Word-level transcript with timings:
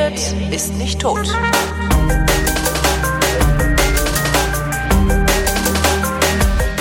redet, 0.00 0.34
ist 0.52 0.76
nicht 0.78 1.00
tot. 1.00 1.28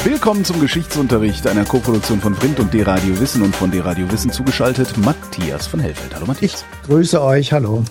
Willkommen 0.04 0.46
zum 0.46 0.60
Geschichtsunterricht 0.60 1.48
einer 1.48 1.66
Koproduktion 1.66 2.22
von 2.22 2.36
Vrindt 2.36 2.60
und 2.60 2.74
D-Radio 2.74 3.20
Wissen 3.20 3.42
und 3.42 3.56
von 3.56 3.72
D-Radio 3.72 4.10
Wissen 4.12 4.32
zugeschaltet 4.32 4.98
Matthias 4.98 5.68
von 5.68 5.80
Hellfeld. 5.80 6.16
Hallo 6.16 6.26
Matthias. 6.26 6.66
Ich 6.82 6.88
grüße 6.88 7.22
euch, 7.22 7.52
hallo. 7.52 7.84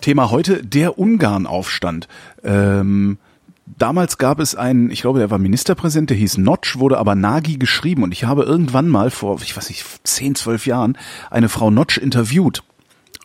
Thema 0.00 0.30
heute 0.30 0.64
der 0.64 0.98
Ungarnaufstand. 0.98 2.08
Ähm, 2.42 3.18
damals 3.66 4.18
gab 4.18 4.40
es 4.40 4.54
einen, 4.54 4.90
ich 4.90 5.02
glaube, 5.02 5.18
der 5.20 5.30
war 5.30 5.38
Ministerpräsident, 5.38 6.10
der 6.10 6.16
hieß 6.16 6.38
Notch, 6.38 6.78
wurde 6.78 6.98
aber 6.98 7.14
Nagi 7.14 7.58
geschrieben 7.58 8.02
und 8.02 8.12
ich 8.12 8.24
habe 8.24 8.42
irgendwann 8.42 8.88
mal 8.88 9.10
vor, 9.10 9.40
ich 9.42 9.56
weiß 9.56 9.68
nicht, 9.68 9.84
10, 10.04 10.34
12 10.34 10.66
Jahren 10.66 10.98
eine 11.30 11.48
Frau 11.48 11.70
Notch 11.70 11.98
interviewt 11.98 12.62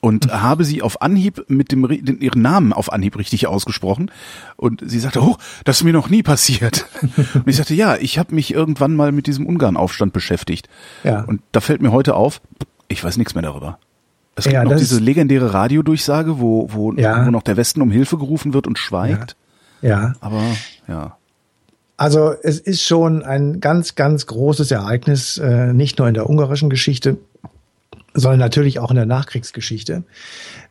und 0.01 0.27
mhm. 0.27 0.41
habe 0.41 0.65
sie 0.65 0.81
auf 0.81 1.01
Anhieb 1.01 1.45
mit 1.47 1.71
dem 1.71 1.87
den, 1.87 2.19
ihren 2.19 2.41
Namen 2.41 2.73
auf 2.73 2.91
Anhieb 2.91 3.17
richtig 3.17 3.47
ausgesprochen 3.47 4.11
und 4.57 4.81
sie 4.85 4.99
sagte, 4.99 5.21
oh, 5.23 5.37
das 5.63 5.77
ist 5.77 5.83
mir 5.83 5.93
noch 5.93 6.09
nie 6.09 6.23
passiert. 6.23 6.85
und 7.33 7.47
ich 7.47 7.55
sagte, 7.55 7.73
ja, 7.73 7.95
ich 7.95 8.19
habe 8.19 8.35
mich 8.35 8.53
irgendwann 8.53 8.95
mal 8.95 9.11
mit 9.11 9.27
diesem 9.27 9.45
Ungarnaufstand 9.45 10.11
beschäftigt. 10.11 10.67
Ja. 11.03 11.21
Und 11.23 11.41
da 11.53 11.61
fällt 11.61 11.81
mir 11.81 11.91
heute 11.91 12.15
auf, 12.15 12.41
ich 12.89 13.01
weiß 13.03 13.17
nichts 13.17 13.33
mehr 13.33 13.43
darüber. 13.43 13.79
Es 14.35 14.45
gibt 14.45 14.55
ja, 14.55 14.63
noch 14.63 14.75
diese 14.75 14.99
legendäre 14.99 15.53
Radiodurchsage, 15.53 16.39
wo, 16.39 16.67
wo, 16.71 16.91
ja. 16.93 17.25
wo 17.25 17.31
noch 17.31 17.43
der 17.43 17.55
Westen 17.55 17.81
um 17.81 17.91
Hilfe 17.91 18.17
gerufen 18.17 18.53
wird 18.53 18.67
und 18.67 18.79
schweigt. 18.79 19.35
Ja. 19.81 19.89
ja. 19.89 20.13
Aber 20.19 20.41
ja. 20.87 21.17
Also 21.95 22.33
es 22.41 22.59
ist 22.59 22.83
schon 22.83 23.23
ein 23.23 23.59
ganz, 23.61 23.95
ganz 23.95 24.25
großes 24.25 24.71
Ereignis, 24.71 25.37
äh, 25.37 25.71
nicht 25.71 25.99
nur 25.99 26.07
in 26.07 26.15
der 26.15 26.29
ungarischen 26.29 26.69
Geschichte, 26.69 27.17
sondern 28.13 28.39
natürlich 28.39 28.79
auch 28.79 28.91
in 28.91 28.95
der 28.95 29.05
Nachkriegsgeschichte, 29.05 30.03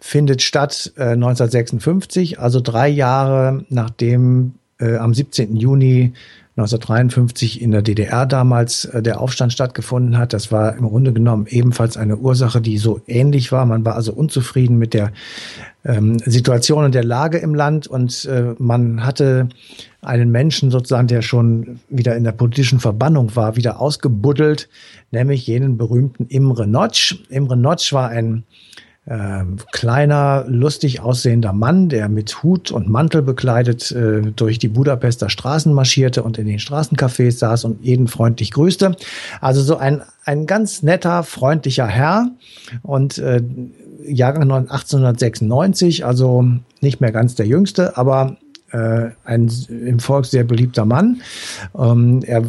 findet 0.00 0.42
statt 0.42 0.92
äh, 0.96 1.12
1956, 1.12 2.38
also 2.38 2.60
drei 2.60 2.88
Jahre 2.88 3.64
nachdem 3.68 4.54
äh, 4.78 4.96
am 4.96 5.14
17. 5.14 5.56
Juni 5.56 6.12
1953 6.56 7.62
in 7.62 7.70
der 7.70 7.80
DDR 7.80 8.26
damals 8.26 8.84
äh, 8.84 9.02
der 9.02 9.20
Aufstand 9.20 9.54
stattgefunden 9.54 10.18
hat. 10.18 10.34
Das 10.34 10.52
war 10.52 10.76
im 10.76 10.86
Grunde 10.86 11.14
genommen 11.14 11.46
ebenfalls 11.48 11.96
eine 11.96 12.18
Ursache, 12.18 12.60
die 12.60 12.76
so 12.76 13.00
ähnlich 13.06 13.52
war. 13.52 13.64
Man 13.64 13.86
war 13.86 13.94
also 13.94 14.12
unzufrieden 14.12 14.76
mit 14.76 14.92
der 14.92 15.12
ähm, 15.84 16.18
Situation 16.18 16.84
und 16.84 16.94
der 16.94 17.04
Lage 17.04 17.38
im 17.38 17.54
Land 17.54 17.86
und 17.86 18.26
äh, 18.26 18.54
man 18.58 19.06
hatte 19.06 19.48
einen 20.02 20.32
Menschen 20.32 20.70
sozusagen, 20.70 21.06
der 21.06 21.22
schon 21.22 21.80
wieder 21.88 22.16
in 22.16 22.24
der 22.24 22.32
politischen 22.32 22.80
Verbannung 22.80 23.34
war, 23.36 23.56
wieder 23.56 23.80
ausgebuddelt, 23.80 24.68
nämlich 25.12 25.46
jenen 25.46 25.78
berühmten 25.78 26.26
Imre 26.26 26.66
Notch. 26.66 27.22
Imre 27.28 27.56
Notch 27.56 27.92
war 27.92 28.08
ein 28.08 28.42
äh, 29.06 29.44
kleiner, 29.70 30.44
lustig 30.48 31.00
aussehender 31.00 31.52
Mann, 31.52 31.88
der 31.88 32.08
mit 32.08 32.42
Hut 32.42 32.72
und 32.72 32.88
Mantel 32.88 33.22
bekleidet 33.22 33.92
äh, 33.92 34.22
durch 34.34 34.58
die 34.58 34.68
Budapester 34.68 35.30
Straßen 35.30 35.72
marschierte 35.72 36.24
und 36.24 36.36
in 36.36 36.46
den 36.46 36.58
Straßencafés 36.58 37.38
saß 37.38 37.64
und 37.64 37.84
jeden 37.84 38.08
freundlich 38.08 38.50
grüßte. 38.50 38.96
Also 39.40 39.62
so 39.62 39.76
ein, 39.76 40.02
ein 40.24 40.46
ganz 40.46 40.82
netter, 40.82 41.22
freundlicher 41.22 41.86
Herr 41.86 42.28
und 42.82 43.18
äh, 43.18 43.40
Jahrgang 44.04 44.50
1896, 44.50 46.04
also 46.04 46.44
nicht 46.80 47.00
mehr 47.00 47.12
ganz 47.12 47.36
der 47.36 47.46
jüngste, 47.46 47.96
aber 47.96 48.36
ein 48.72 49.50
im 49.68 50.00
Volk 50.00 50.26
sehr 50.26 50.44
beliebter 50.44 50.84
Mann. 50.84 51.22
Ähm, 51.78 52.22
er 52.24 52.42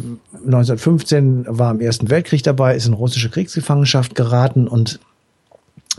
1915 0.44 1.46
war 1.48 1.70
im 1.70 1.80
Ersten 1.80 2.10
Weltkrieg 2.10 2.42
dabei, 2.42 2.76
ist 2.76 2.86
in 2.86 2.94
russische 2.94 3.30
Kriegsgefangenschaft 3.30 4.14
geraten 4.14 4.66
und 4.68 5.00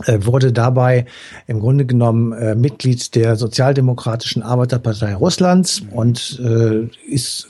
äh, 0.04 0.18
wurde 0.26 0.52
dabei 0.52 1.06
im 1.46 1.60
Grunde 1.60 1.86
genommen 1.86 2.32
äh, 2.32 2.54
Mitglied 2.54 3.14
der 3.14 3.36
Sozialdemokratischen 3.36 4.42
Arbeiterpartei 4.42 5.14
Russlands 5.14 5.82
und 5.90 6.38
äh, 6.44 6.88
ist 7.10 7.48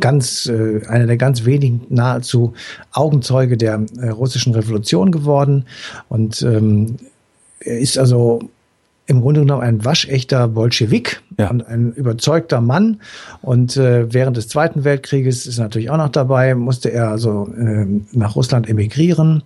ganz 0.00 0.46
äh, 0.46 0.86
einer 0.86 1.06
der 1.06 1.18
ganz 1.18 1.44
wenigen 1.44 1.82
nahezu 1.90 2.54
Augenzeuge 2.92 3.58
der 3.58 3.84
äh, 3.98 4.08
russischen 4.08 4.54
Revolution 4.54 5.12
geworden 5.12 5.66
und 6.08 6.40
ähm, 6.42 6.96
er 7.60 7.78
ist 7.78 7.98
also 7.98 8.40
im 9.12 9.20
Grunde 9.20 9.40
genommen 9.40 9.62
ein 9.62 9.84
waschechter 9.84 10.48
Bolschewik 10.48 11.22
ja. 11.38 11.50
und 11.50 11.66
ein 11.66 11.92
überzeugter 11.92 12.62
Mann. 12.62 13.00
Und 13.42 13.76
äh, 13.76 14.12
während 14.12 14.38
des 14.38 14.48
Zweiten 14.48 14.84
Weltkrieges 14.84 15.46
ist 15.46 15.58
natürlich 15.58 15.90
auch 15.90 15.98
noch 15.98 16.08
dabei, 16.08 16.54
musste 16.54 16.90
er 16.90 17.10
also 17.10 17.48
äh, 17.54 17.86
nach 18.12 18.34
Russland 18.34 18.68
emigrieren. 18.68 19.42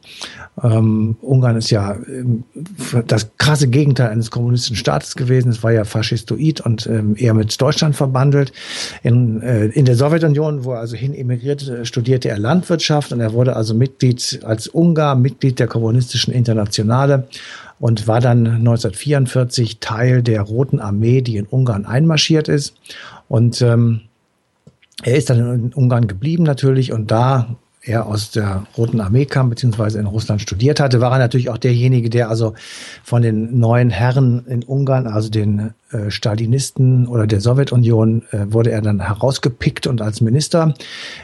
Ähm, 0.62 1.16
Ungarn 1.20 1.56
ist 1.56 1.70
ja 1.70 1.94
äh, 1.94 3.02
das 3.06 3.30
krasse 3.38 3.66
Gegenteil 3.68 4.10
eines 4.10 4.30
kommunistischen 4.30 4.76
Staates 4.76 5.16
gewesen. 5.16 5.50
Es 5.50 5.62
war 5.64 5.72
ja 5.72 5.84
faschistoid 5.84 6.60
und 6.60 6.86
äh, 6.86 7.02
eher 7.16 7.34
mit 7.34 7.60
Deutschland 7.60 7.96
verbandelt. 7.96 8.52
In, 9.02 9.42
äh, 9.42 9.66
in 9.66 9.84
der 9.84 9.96
Sowjetunion, 9.96 10.64
wo 10.64 10.72
er 10.72 10.80
also 10.80 10.96
hin 10.96 11.12
emigrierte, 11.12 11.84
studierte 11.84 12.28
er 12.28 12.38
Landwirtschaft 12.38 13.12
und 13.12 13.20
er 13.20 13.32
wurde 13.32 13.56
also 13.56 13.74
Mitglied 13.74 14.40
als 14.44 14.68
Ungar, 14.68 15.16
Mitglied 15.16 15.58
der 15.58 15.66
kommunistischen 15.66 16.32
Internationale 16.32 17.26
und 17.78 18.08
war 18.08 18.20
dann 18.20 18.46
1944 18.46 19.80
Teil 19.80 20.22
der 20.22 20.42
Roten 20.42 20.80
Armee, 20.80 21.20
die 21.22 21.36
in 21.36 21.46
Ungarn 21.46 21.84
einmarschiert 21.84 22.48
ist. 22.48 22.74
Und 23.28 23.60
ähm, 23.62 24.02
er 25.02 25.16
ist 25.16 25.30
dann 25.30 25.38
in 25.38 25.72
Ungarn 25.72 26.06
geblieben 26.06 26.44
natürlich 26.44 26.92
und 26.92 27.10
da 27.10 27.56
er 27.86 28.06
aus 28.06 28.30
der 28.32 28.66
Roten 28.76 29.00
Armee 29.00 29.26
kam, 29.26 29.48
beziehungsweise 29.48 29.98
in 29.98 30.06
Russland 30.06 30.42
studiert 30.42 30.80
hatte, 30.80 31.00
war 31.00 31.12
er 31.12 31.18
natürlich 31.18 31.50
auch 31.50 31.58
derjenige, 31.58 32.10
der 32.10 32.28
also 32.28 32.54
von 33.04 33.22
den 33.22 33.58
neuen 33.58 33.90
Herren 33.90 34.44
in 34.46 34.64
Ungarn, 34.64 35.06
also 35.06 35.30
den 35.30 35.72
äh, 35.90 36.10
Stalinisten 36.10 37.06
oder 37.06 37.26
der 37.26 37.40
Sowjetunion, 37.40 38.24
äh, 38.32 38.46
wurde 38.48 38.72
er 38.72 38.82
dann 38.82 39.00
herausgepickt 39.00 39.86
und 39.86 40.02
als 40.02 40.20
Minister, 40.20 40.74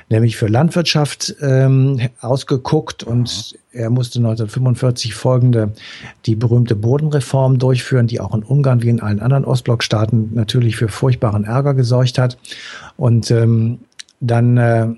nämlich 0.09 0.37
für 0.37 0.47
Landwirtschaft, 0.47 1.35
ähm, 1.41 2.01
ausgeguckt 2.21 3.03
und 3.03 3.59
er 3.73 3.91
musste 3.91 4.19
1945 4.19 5.15
folgende, 5.15 5.73
die 6.27 6.37
berühmte 6.37 6.77
Bodenreform 6.77 7.59
durchführen, 7.59 8.07
die 8.07 8.21
auch 8.21 8.35
in 8.35 8.43
Ungarn 8.43 8.83
wie 8.83 8.91
in 8.91 9.01
allen 9.01 9.21
anderen 9.21 9.45
Ostblockstaaten 9.45 10.31
natürlich 10.35 10.77
für 10.77 10.89
furchtbaren 10.89 11.45
Ärger 11.45 11.75
gesorgt 11.75 12.19
hat. 12.19 12.37
Und 12.97 13.31
ähm, 13.31 13.79
dann 14.21 14.57
äh, 14.59 14.89
äh, 14.89 14.95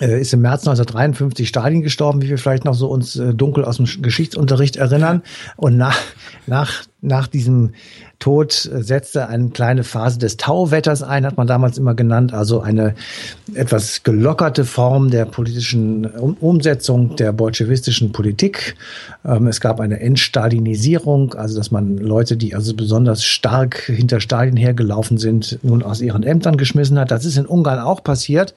ist 0.00 0.32
im 0.34 0.42
März 0.42 0.62
1953 0.62 1.48
Stalin 1.48 1.82
gestorben, 1.82 2.22
wie 2.22 2.28
wir 2.28 2.38
vielleicht 2.38 2.64
noch 2.64 2.74
so 2.74 2.88
uns 2.88 3.16
äh, 3.16 3.34
dunkel 3.34 3.64
aus 3.64 3.76
dem 3.76 3.86
Geschichtsunterricht 4.02 4.76
erinnern. 4.76 5.22
Und 5.56 5.76
nach, 5.76 5.98
nach, 6.46 6.84
nach 7.02 7.26
diesem 7.26 7.72
Tod 8.18 8.52
setzte 8.52 9.28
eine 9.28 9.50
kleine 9.50 9.84
Phase 9.84 10.18
des 10.18 10.38
Tauwetters 10.38 11.02
ein, 11.02 11.26
hat 11.26 11.36
man 11.36 11.46
damals 11.46 11.76
immer 11.76 11.94
genannt, 11.94 12.32
also 12.32 12.60
eine 12.60 12.94
etwas 13.54 14.02
gelockerte 14.02 14.64
Form 14.64 15.10
der 15.10 15.26
politischen 15.26 16.06
Umsetzung 16.06 17.14
der 17.16 17.32
bolschewistischen 17.32 18.12
Politik. 18.12 18.76
Ähm, 19.24 19.46
es 19.46 19.60
gab 19.60 19.80
eine 19.80 20.00
Entstalinisierung, 20.00 21.34
also 21.34 21.58
dass 21.58 21.70
man 21.70 21.98
Leute, 21.98 22.38
die 22.38 22.54
also 22.54 22.74
besonders 22.74 23.22
stark 23.22 23.82
hinter 23.82 24.20
Stalin 24.20 24.56
hergelaufen 24.56 25.18
sind, 25.18 25.58
nun 25.62 25.82
aus 25.82 26.00
ihren 26.00 26.22
Ämtern 26.22 26.56
geschmissen 26.56 26.98
hat. 26.98 27.10
Das 27.10 27.26
ist 27.26 27.36
in 27.36 27.44
Ungarn 27.44 27.78
auch 27.78 28.02
passiert. 28.02 28.54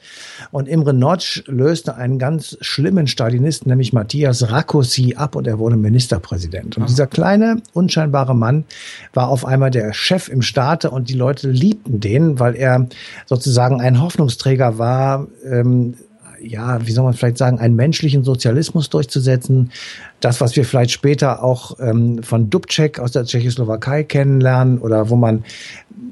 Und 0.51 0.69
Imre 0.69 0.93
Notch 0.93 1.43
löste 1.47 1.95
einen 1.95 2.17
ganz 2.17 2.57
schlimmen 2.61 3.07
Stalinisten, 3.07 3.69
nämlich 3.69 3.91
Matthias 3.91 4.49
Rakosi, 4.49 5.15
ab 5.15 5.35
und 5.35 5.47
er 5.47 5.59
wurde 5.59 5.75
Ministerpräsident. 5.75 6.77
Und 6.77 6.89
dieser 6.89 7.07
kleine, 7.07 7.61
unscheinbare 7.73 8.28
Mann 8.33 8.65
war 9.13 9.29
auf 9.29 9.45
einmal 9.45 9.71
der 9.71 9.93
Chef 9.93 10.29
im 10.29 10.41
Staate 10.41 10.89
und 10.91 11.09
die 11.09 11.15
Leute 11.15 11.49
liebten 11.49 11.99
den, 11.99 12.39
weil 12.39 12.55
er 12.55 12.87
sozusagen 13.25 13.81
ein 13.81 14.01
Hoffnungsträger 14.01 14.77
war, 14.77 15.27
ähm, 15.45 15.95
ja, 16.41 16.85
wie 16.85 16.91
soll 16.91 17.03
man 17.03 17.13
vielleicht 17.13 17.37
sagen, 17.37 17.59
einen 17.59 17.75
menschlichen 17.75 18.23
Sozialismus 18.23 18.89
durchzusetzen. 18.89 19.71
Das, 20.19 20.41
was 20.41 20.55
wir 20.55 20.65
vielleicht 20.65 20.91
später 20.91 21.43
auch 21.43 21.77
ähm, 21.79 22.23
von 22.23 22.49
Dubček 22.49 22.99
aus 22.99 23.11
der 23.11 23.25
Tschechoslowakei 23.25 24.03
kennenlernen 24.03 24.79
oder 24.79 25.09
wo 25.09 25.15
man 25.15 25.43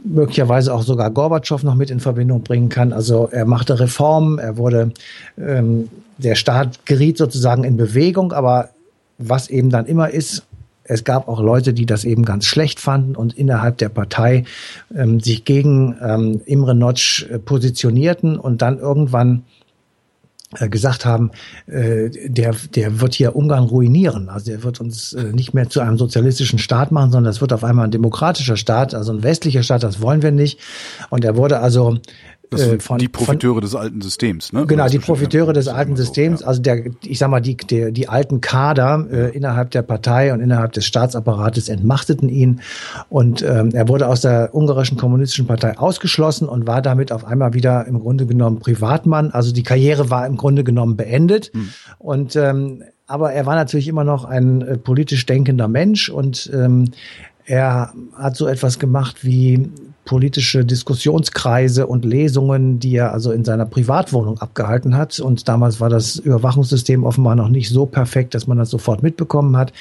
möglicherweise 0.03 0.73
auch 0.73 0.83
sogar 0.83 1.11
Gorbatschow 1.11 1.63
noch 1.63 1.75
mit 1.75 1.89
in 1.89 1.99
Verbindung 1.99 2.43
bringen 2.43 2.69
kann. 2.69 2.93
Also 2.93 3.29
er 3.31 3.45
machte 3.45 3.79
Reformen, 3.79 4.39
er 4.39 4.57
wurde, 4.57 4.91
ähm, 5.37 5.89
der 6.17 6.35
Staat 6.35 6.85
geriet 6.85 7.17
sozusagen 7.17 7.63
in 7.63 7.77
Bewegung, 7.77 8.33
aber 8.33 8.69
was 9.17 9.49
eben 9.49 9.69
dann 9.69 9.85
immer 9.85 10.09
ist, 10.09 10.46
es 10.87 11.03
gab 11.03 11.27
auch 11.27 11.41
Leute, 11.41 11.73
die 11.73 11.85
das 11.85 12.05
eben 12.05 12.23
ganz 12.23 12.45
schlecht 12.45 12.79
fanden 12.79 13.15
und 13.15 13.33
innerhalb 13.33 13.77
der 13.77 13.89
Partei 13.89 14.45
ähm, 14.95 15.19
sich 15.19 15.45
gegen 15.45 15.95
ähm, 16.01 16.41
Imre 16.45 16.75
Notch 16.75 17.27
äh, 17.29 17.39
positionierten 17.39 18.39
und 18.39 18.61
dann 18.61 18.79
irgendwann 18.79 19.43
äh, 20.57 20.69
gesagt 20.69 21.05
haben, 21.05 21.31
äh, 21.67 22.09
der, 22.09 22.55
der 22.73 23.01
wird 23.01 23.15
hier 23.15 23.35
Ungarn 23.35 23.65
ruinieren. 23.65 24.29
Also 24.29 24.51
der 24.51 24.63
wird 24.63 24.79
uns 24.79 25.15
nicht 25.33 25.53
mehr 25.53 25.69
zu 25.69 25.81
einem 25.81 25.97
sozialistischen 25.97 26.59
Staat 26.59 26.91
machen, 26.91 27.11
sondern 27.11 27.31
es 27.31 27.41
wird 27.41 27.51
auf 27.51 27.65
einmal 27.65 27.85
ein 27.85 27.91
demokratischer 27.91 28.57
Staat, 28.57 28.95
also 28.95 29.11
ein 29.11 29.23
westlicher 29.23 29.63
Staat, 29.63 29.83
das 29.83 30.01
wollen 30.01 30.21
wir 30.21 30.31
nicht. 30.31 30.59
Und 31.09 31.25
er 31.25 31.35
wurde 31.35 31.59
also 31.59 31.97
das 32.49 32.61
sind 32.61 32.83
von, 32.83 32.97
die 32.97 33.07
Profiteure 33.07 33.55
von, 33.55 33.61
des 33.61 33.75
alten 33.75 34.01
Systems, 34.01 34.53
ne? 34.53 34.65
Genau, 34.65 34.87
die 34.87 34.99
Profiteure 34.99 35.53
des 35.53 35.67
alten 35.67 35.95
Systems, 35.95 36.43
also 36.43 36.61
der, 36.61 36.85
ich 37.03 37.19
sag 37.19 37.29
mal, 37.29 37.41
die, 37.41 37.57
der, 37.57 37.91
die 37.91 38.07
alten 38.07 38.41
Kader 38.41 39.05
äh, 39.11 39.35
innerhalb 39.35 39.71
der 39.71 39.81
Partei 39.81 40.33
und 40.33 40.39
innerhalb 40.39 40.73
des 40.73 40.85
Staatsapparates 40.85 41.69
entmachteten 41.69 42.29
ihn 42.29 42.61
und 43.09 43.41
ähm, 43.41 43.71
er 43.73 43.87
wurde 43.87 44.07
aus 44.07 44.21
der 44.21 44.55
ungarischen 44.55 44.97
kommunistischen 44.97 45.47
Partei 45.47 45.77
ausgeschlossen 45.77 46.47
und 46.47 46.67
war 46.67 46.81
damit 46.81 47.11
auf 47.11 47.25
einmal 47.25 47.53
wieder 47.53 47.85
im 47.85 47.99
Grunde 47.99 48.25
genommen 48.25 48.59
Privatmann. 48.59 49.31
Also 49.31 49.51
die 49.51 49.63
Karriere 49.63 50.09
war 50.09 50.25
im 50.25 50.37
Grunde 50.37 50.63
genommen 50.63 50.95
beendet 50.95 51.51
hm. 51.53 51.69
und 51.99 52.35
ähm, 52.35 52.83
aber 53.07 53.31
er 53.31 53.45
war 53.45 53.55
natürlich 53.55 53.87
immer 53.87 54.03
noch 54.03 54.25
ein 54.25 54.61
äh, 54.61 54.77
politisch 54.77 55.25
denkender 55.25 55.69
Mensch 55.69 56.09
und 56.09 56.51
ähm, 56.53 56.91
er 57.45 57.93
hat 58.13 58.35
so 58.35 58.45
etwas 58.47 58.77
gemacht 58.77 59.23
wie 59.23 59.69
politische 60.07 60.63
Diskussionskreise 60.63 61.85
und 61.85 62.05
Lesungen, 62.05 62.79
die 62.79 62.95
er 62.95 63.11
also 63.11 63.31
in 63.33 63.43
seiner 63.43 63.65
Privatwohnung 63.65 64.39
abgehalten 64.39 64.95
hat. 64.95 65.19
Und 65.19 65.47
damals 65.49 65.81
war 65.81 65.89
das 65.89 66.15
Überwachungssystem 66.15 67.03
offenbar 67.03 67.35
noch 67.35 67.49
nicht 67.49 67.69
so 67.69 67.85
perfekt, 67.85 68.33
dass 68.33 68.47
man 68.47 68.57
das 68.57 68.69
sofort 68.69 69.03
mitbekommen 69.03 69.57
hat. 69.57 69.73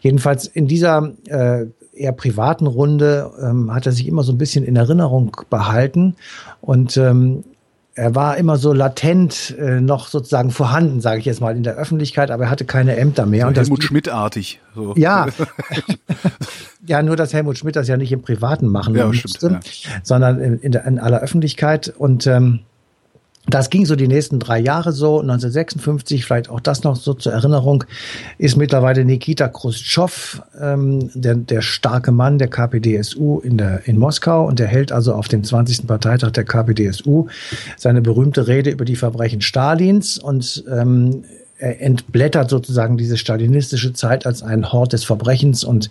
Jedenfalls 0.00 0.46
in 0.46 0.66
dieser 0.66 1.12
äh, 1.26 1.66
eher 1.92 2.12
privaten 2.12 2.66
Runde 2.66 3.30
ähm, 3.40 3.72
hat 3.72 3.84
er 3.84 3.92
sich 3.92 4.08
immer 4.08 4.22
so 4.22 4.32
ein 4.32 4.38
bisschen 4.38 4.64
in 4.64 4.76
Erinnerung 4.76 5.36
behalten. 5.50 6.16
Und 6.62 6.96
ähm, 6.96 7.44
er 7.96 8.14
war 8.14 8.36
immer 8.36 8.58
so 8.58 8.74
latent 8.74 9.56
äh, 9.58 9.80
noch 9.80 10.08
sozusagen 10.08 10.50
vorhanden, 10.50 11.00
sage 11.00 11.18
ich 11.18 11.24
jetzt 11.24 11.40
mal, 11.40 11.56
in 11.56 11.62
der 11.62 11.76
Öffentlichkeit, 11.76 12.30
aber 12.30 12.44
er 12.44 12.50
hatte 12.50 12.66
keine 12.66 12.94
Ämter 12.96 13.24
mehr. 13.24 13.42
So 13.42 13.48
und 13.48 13.58
Helmut 13.58 13.82
Schmidt-artig. 13.82 14.60
So. 14.74 14.94
Ja. 14.96 15.28
ja, 16.86 17.02
nur 17.02 17.16
dass 17.16 17.32
Helmut 17.32 17.56
Schmidt 17.56 17.74
das 17.74 17.88
ja 17.88 17.96
nicht 17.96 18.12
im 18.12 18.20
Privaten 18.20 18.66
machen 18.66 18.94
ja, 18.94 19.06
musste, 19.06 19.28
stimmt, 19.28 19.84
ja. 19.84 19.90
sondern 20.02 20.40
in, 20.40 20.58
in, 20.58 20.72
der, 20.72 20.84
in 20.84 20.98
aller 20.98 21.20
Öffentlichkeit. 21.20 21.88
Und 21.96 22.26
ähm, 22.26 22.60
das 23.48 23.70
ging 23.70 23.86
so 23.86 23.94
die 23.96 24.08
nächsten 24.08 24.38
drei 24.38 24.58
Jahre 24.58 24.92
so. 24.92 25.20
1956, 25.20 26.24
vielleicht 26.24 26.50
auch 26.50 26.60
das 26.60 26.82
noch 26.82 26.96
so 26.96 27.14
zur 27.14 27.32
Erinnerung, 27.32 27.84
ist 28.38 28.56
mittlerweile 28.56 29.04
Nikita 29.04 29.48
Khrushchev, 29.48 30.42
ähm, 30.60 31.10
der, 31.14 31.36
der 31.36 31.62
starke 31.62 32.12
Mann 32.12 32.38
der 32.38 32.48
KPDSU 32.48 33.38
in, 33.40 33.58
der, 33.58 33.86
in 33.86 33.98
Moskau 33.98 34.46
und 34.46 34.58
der 34.58 34.66
hält 34.66 34.92
also 34.92 35.14
auf 35.14 35.28
dem 35.28 35.44
20. 35.44 35.86
Parteitag 35.86 36.32
der 36.32 36.44
KPDSU 36.44 37.28
seine 37.76 38.02
berühmte 38.02 38.48
Rede 38.48 38.70
über 38.70 38.84
die 38.84 38.96
Verbrechen 38.96 39.40
Stalins 39.40 40.18
und 40.18 40.64
ähm, 40.70 41.24
er 41.24 41.45
entblättert 41.58 42.50
sozusagen 42.50 42.98
diese 42.98 43.16
stalinistische 43.16 43.94
Zeit 43.94 44.26
als 44.26 44.42
ein 44.42 44.72
Hort 44.72 44.92
des 44.92 45.04
Verbrechens 45.04 45.64
und 45.64 45.90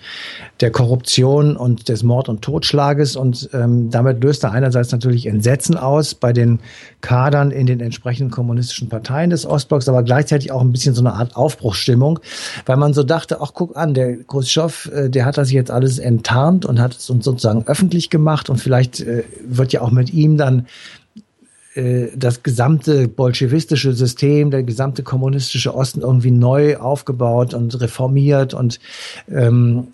der 0.62 0.70
Korruption 0.70 1.58
und 1.58 1.90
des 1.90 2.04
Mord 2.04 2.30
und 2.30 2.44
Totschlages. 2.44 3.16
Und 3.16 3.50
ähm, 3.54 3.90
damit 3.90 4.24
löst 4.24 4.44
er 4.44 4.52
einerseits 4.52 4.92
natürlich 4.92 5.26
Entsetzen 5.26 5.76
aus 5.76 6.14
bei 6.14 6.34
den 6.34 6.60
Kadern 7.02 7.50
in 7.50 7.66
den 7.66 7.80
entsprechenden 7.80 8.32
kommunistischen 8.32 8.90
Parteien 8.90 9.32
des 9.32 9.46
Ostblocks, 9.46 9.90
aber 9.90 10.04
gleichzeitig 10.04 10.52
auch 10.52 10.62
ein 10.62 10.72
bisschen 10.72 10.94
so 10.94 11.02
eine 11.02 11.14
Art 11.14 11.36
Aufbruchsstimmung, 11.36 12.20
weil 12.66 12.78
man 12.78 12.94
so 12.94 13.04
dachte, 13.04 13.42
ach 13.42 13.52
guck 13.54 13.76
an, 13.76 13.96
der 13.96 14.18
Khrushchev, 14.18 14.92
äh, 14.92 15.10
der 15.10 15.26
hat 15.26 15.38
das 15.38 15.52
jetzt 15.52 15.72
alles 15.72 15.98
enttarnt 15.98 16.66
und 16.66 16.80
hat 16.80 16.96
es 16.96 17.10
uns 17.10 17.26
sozusagen 17.26 17.64
öffentlich 17.68 18.10
gemacht 18.10 18.50
und 18.50 18.58
vielleicht 18.58 19.00
äh, 19.02 19.24
wird 19.48 19.74
ja 19.74 19.82
auch 19.82 19.92
mit 19.92 20.14
ihm 20.14 20.38
dann 20.38 20.60
äh, 20.60 21.05
das 22.16 22.42
gesamte 22.42 23.08
bolschewistische 23.10 23.94
System, 23.94 24.50
der 24.50 24.64
gesamte 24.64 25.04
kommunistische 25.04 25.76
Osten 25.76 26.02
irgendwie 26.02 26.32
neu 26.32 26.78
aufgebaut 26.78 27.54
und 27.54 27.80
reformiert 27.82 28.54
und 28.54 28.80
ähm, 29.30 29.88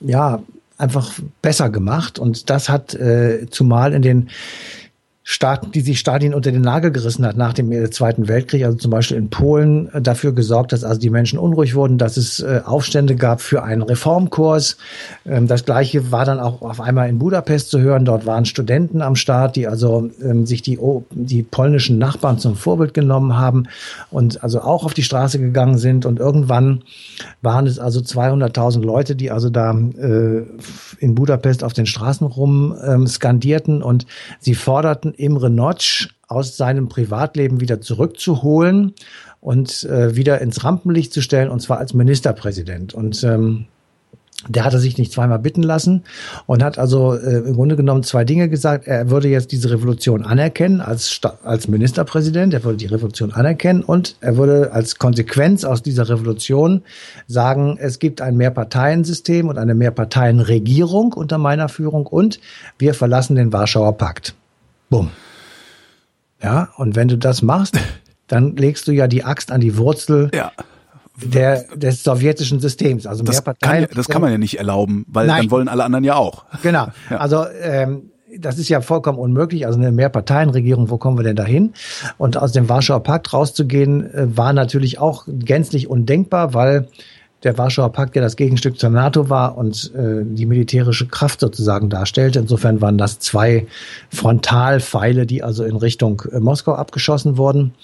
ja, 0.00 0.42
einfach 0.78 1.12
besser 1.40 1.70
gemacht. 1.70 2.18
Und 2.18 2.50
das 2.50 2.68
hat 2.68 2.94
äh, 2.94 3.46
zumal 3.50 3.94
in 3.94 4.02
den 4.02 4.30
Staaten, 5.24 5.70
die 5.70 5.82
sich 5.82 6.00
Stalin 6.00 6.34
unter 6.34 6.50
den 6.50 6.62
Nagel 6.62 6.90
gerissen 6.90 7.24
hat 7.24 7.36
nach 7.36 7.52
dem 7.52 7.70
äh, 7.70 7.90
Zweiten 7.90 8.26
Weltkrieg, 8.26 8.64
also 8.64 8.76
zum 8.76 8.90
Beispiel 8.90 9.16
in 9.16 9.30
Polen, 9.30 9.88
äh, 9.94 10.02
dafür 10.02 10.32
gesorgt, 10.32 10.72
dass 10.72 10.82
also 10.82 11.00
die 11.00 11.10
Menschen 11.10 11.38
unruhig 11.38 11.76
wurden, 11.76 11.96
dass 11.96 12.16
es 12.16 12.40
äh, 12.40 12.60
Aufstände 12.64 13.14
gab 13.14 13.40
für 13.40 13.62
einen 13.62 13.82
Reformkurs. 13.82 14.78
Ähm, 15.24 15.46
das 15.46 15.64
Gleiche 15.64 16.10
war 16.10 16.24
dann 16.24 16.40
auch 16.40 16.60
auf 16.62 16.80
einmal 16.80 17.08
in 17.08 17.20
Budapest 17.20 17.70
zu 17.70 17.80
hören. 17.80 18.04
Dort 18.04 18.26
waren 18.26 18.46
Studenten 18.46 19.00
am 19.00 19.14
Start, 19.14 19.54
die 19.54 19.68
also 19.68 20.10
ähm, 20.20 20.44
sich 20.44 20.60
die, 20.60 20.80
die 21.12 21.44
polnischen 21.44 21.98
Nachbarn 21.98 22.38
zum 22.38 22.56
Vorbild 22.56 22.92
genommen 22.92 23.36
haben 23.36 23.68
und 24.10 24.42
also 24.42 24.60
auch 24.60 24.84
auf 24.84 24.94
die 24.94 25.04
Straße 25.04 25.38
gegangen 25.38 25.78
sind. 25.78 26.04
Und 26.04 26.18
irgendwann 26.18 26.82
waren 27.42 27.68
es 27.68 27.78
also 27.78 28.00
200.000 28.00 28.82
Leute, 28.82 29.14
die 29.14 29.30
also 29.30 29.50
da 29.50 29.72
in 29.72 31.14
Budapest 31.14 31.62
auf 31.62 31.72
den 31.72 31.86
Straßen 31.86 32.26
rum 32.26 32.74
ähm, 32.84 33.06
skandierten 33.06 33.82
und 33.82 34.06
sie 34.40 34.54
forderten 34.54 35.11
Imre 35.14 35.50
Notch 35.50 36.08
aus 36.28 36.56
seinem 36.56 36.88
Privatleben 36.88 37.60
wieder 37.60 37.80
zurückzuholen 37.80 38.94
und 39.40 39.84
äh, 39.84 40.16
wieder 40.16 40.40
ins 40.40 40.64
Rampenlicht 40.64 41.12
zu 41.12 41.20
stellen, 41.20 41.50
und 41.50 41.60
zwar 41.60 41.78
als 41.78 41.94
Ministerpräsident. 41.94 42.94
Und 42.94 43.22
ähm, 43.24 43.66
der 44.48 44.64
hatte 44.64 44.78
sich 44.78 44.98
nicht 44.98 45.12
zweimal 45.12 45.38
bitten 45.38 45.62
lassen 45.62 46.02
und 46.46 46.62
hat 46.62 46.78
also 46.78 47.14
äh, 47.14 47.38
im 47.38 47.54
Grunde 47.54 47.76
genommen 47.76 48.02
zwei 48.02 48.24
Dinge 48.24 48.48
gesagt. 48.48 48.88
Er 48.88 49.10
würde 49.10 49.28
jetzt 49.28 49.52
diese 49.52 49.70
Revolution 49.70 50.24
anerkennen 50.24 50.80
als, 50.80 51.20
als 51.44 51.68
Ministerpräsident, 51.68 52.52
er 52.52 52.64
würde 52.64 52.78
die 52.78 52.86
Revolution 52.86 53.32
anerkennen 53.32 53.82
und 53.82 54.16
er 54.20 54.36
würde 54.36 54.72
als 54.72 54.96
Konsequenz 54.98 55.64
aus 55.64 55.82
dieser 55.82 56.08
Revolution 56.08 56.82
sagen, 57.28 57.78
es 57.80 57.98
gibt 57.98 58.20
ein 58.20 58.36
Mehrparteiensystem 58.36 59.48
und 59.48 59.58
eine 59.58 59.74
Mehrparteienregierung 59.74 61.12
unter 61.12 61.38
meiner 61.38 61.68
Führung 61.68 62.06
und 62.06 62.40
wir 62.78 62.94
verlassen 62.94 63.36
den 63.36 63.52
Warschauer 63.52 63.96
Pakt. 63.96 64.34
Bumm. 64.92 65.08
Ja, 66.42 66.68
und 66.76 66.96
wenn 66.96 67.08
du 67.08 67.16
das 67.16 67.40
machst, 67.40 67.80
dann 68.26 68.56
legst 68.56 68.86
du 68.86 68.92
ja 68.92 69.08
die 69.08 69.24
Axt 69.24 69.50
an 69.50 69.62
die 69.62 69.78
Wurzel 69.78 70.30
ja. 70.34 70.52
der, 71.16 71.64
des 71.74 72.02
sowjetischen 72.02 72.60
Systems. 72.60 73.06
Also 73.06 73.24
das 73.24 73.36
mehr 73.36 73.42
Parteien. 73.42 73.86
Kann, 73.86 73.96
das 73.96 74.08
kann 74.08 74.20
man 74.20 74.30
ja 74.30 74.36
nicht 74.36 74.58
erlauben, 74.58 75.06
weil 75.08 75.26
Nein. 75.26 75.42
dann 75.42 75.50
wollen 75.50 75.68
alle 75.68 75.84
anderen 75.84 76.04
ja 76.04 76.16
auch. 76.16 76.44
Genau. 76.62 76.88
Ja. 77.10 77.16
Also 77.16 77.46
ähm, 77.62 78.10
das 78.38 78.58
ist 78.58 78.68
ja 78.68 78.82
vollkommen 78.82 79.18
unmöglich. 79.18 79.66
Also 79.66 79.78
eine 79.78 79.92
Mehrparteienregierung, 79.92 80.90
wo 80.90 80.98
kommen 80.98 81.18
wir 81.18 81.24
denn 81.24 81.36
dahin? 81.36 81.72
Und 82.18 82.36
aus 82.36 82.52
dem 82.52 82.68
Warschauer 82.68 83.02
Pakt 83.02 83.32
rauszugehen, 83.32 84.12
äh, 84.12 84.36
war 84.36 84.52
natürlich 84.52 84.98
auch 84.98 85.24
gänzlich 85.26 85.88
undenkbar, 85.88 86.52
weil 86.52 86.88
der 87.42 87.58
Warschauer 87.58 87.92
Pakt 87.92 88.16
ja 88.16 88.22
das 88.22 88.36
Gegenstück 88.36 88.78
zur 88.78 88.90
NATO 88.90 89.28
war 89.28 89.56
und 89.56 89.92
äh, 89.94 90.22
die 90.24 90.46
militärische 90.46 91.06
Kraft 91.06 91.40
sozusagen 91.40 91.90
darstellte. 91.90 92.38
Insofern 92.38 92.80
waren 92.80 92.98
das 92.98 93.18
zwei 93.18 93.66
Frontalpfeile, 94.10 95.26
die 95.26 95.42
also 95.42 95.64
in 95.64 95.76
Richtung 95.76 96.22
äh, 96.32 96.40
Moskau 96.40 96.74
abgeschossen 96.74 97.36
wurden. 97.36 97.74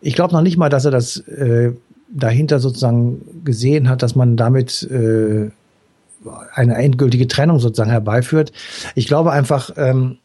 Ich 0.00 0.14
glaube 0.14 0.34
noch 0.34 0.42
nicht 0.42 0.56
mal, 0.56 0.68
dass 0.68 0.84
er 0.84 0.90
das 0.90 1.18
äh, 1.18 1.72
dahinter 2.10 2.58
sozusagen 2.58 3.44
gesehen 3.44 3.88
hat, 3.88 4.02
dass 4.02 4.14
man 4.14 4.36
damit 4.36 4.82
äh, 4.90 5.50
eine 6.54 6.74
endgültige 6.74 7.28
Trennung 7.28 7.58
sozusagen 7.60 7.90
herbeiführt. 7.90 8.52
Ich 8.94 9.06
glaube 9.06 9.32
einfach, 9.32 9.70
ähm, 9.76 10.18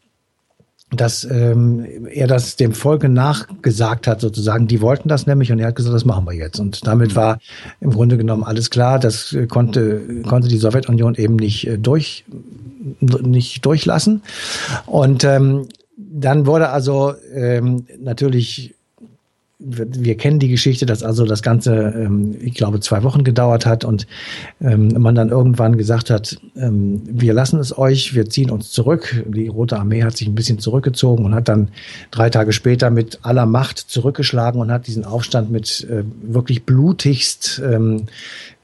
dass 1.00 1.24
ähm, 1.24 1.86
er 2.10 2.26
das 2.26 2.56
dem 2.56 2.72
Volke 2.72 3.08
nachgesagt 3.08 4.06
hat, 4.06 4.20
sozusagen. 4.20 4.66
Die 4.66 4.80
wollten 4.80 5.08
das 5.08 5.26
nämlich 5.26 5.52
und 5.52 5.58
er 5.58 5.68
hat 5.68 5.76
gesagt, 5.76 5.94
das 5.94 6.04
machen 6.04 6.26
wir 6.26 6.34
jetzt. 6.34 6.58
Und 6.60 6.86
damit 6.86 7.16
war 7.16 7.38
im 7.80 7.90
Grunde 7.90 8.16
genommen 8.16 8.44
alles 8.44 8.70
klar. 8.70 8.98
Das 8.98 9.36
konnte, 9.48 10.22
konnte 10.22 10.48
die 10.48 10.58
Sowjetunion 10.58 11.14
eben 11.14 11.36
nicht 11.36 11.66
äh, 11.66 11.78
durch, 11.78 12.24
nicht 13.00 13.64
durchlassen. 13.64 14.22
Und 14.86 15.24
ähm, 15.24 15.68
dann 15.96 16.46
wurde 16.46 16.70
also 16.70 17.14
ähm, 17.32 17.86
natürlich 18.00 18.73
wir 19.64 20.16
kennen 20.16 20.38
die 20.38 20.48
Geschichte, 20.48 20.86
dass 20.86 21.02
also 21.02 21.24
das 21.24 21.42
Ganze, 21.42 21.74
ähm, 21.74 22.36
ich 22.40 22.54
glaube, 22.54 22.80
zwei 22.80 23.02
Wochen 23.02 23.24
gedauert 23.24 23.66
hat 23.66 23.84
und 23.84 24.06
ähm, 24.60 24.94
man 24.98 25.14
dann 25.14 25.30
irgendwann 25.30 25.76
gesagt 25.78 26.10
hat, 26.10 26.36
ähm, 26.56 27.02
wir 27.06 27.32
lassen 27.32 27.58
es 27.58 27.76
euch, 27.76 28.14
wir 28.14 28.28
ziehen 28.28 28.50
uns 28.50 28.70
zurück. 28.70 29.24
Die 29.26 29.48
Rote 29.48 29.78
Armee 29.78 30.02
hat 30.02 30.16
sich 30.16 30.28
ein 30.28 30.34
bisschen 30.34 30.58
zurückgezogen 30.58 31.24
und 31.24 31.34
hat 31.34 31.48
dann 31.48 31.68
drei 32.10 32.30
Tage 32.30 32.52
später 32.52 32.90
mit 32.90 33.20
aller 33.22 33.46
Macht 33.46 33.78
zurückgeschlagen 33.78 34.60
und 34.60 34.70
hat 34.70 34.86
diesen 34.86 35.04
Aufstand 35.04 35.50
mit 35.50 35.86
äh, 35.90 36.04
wirklich 36.22 36.64
blutigst 36.64 37.62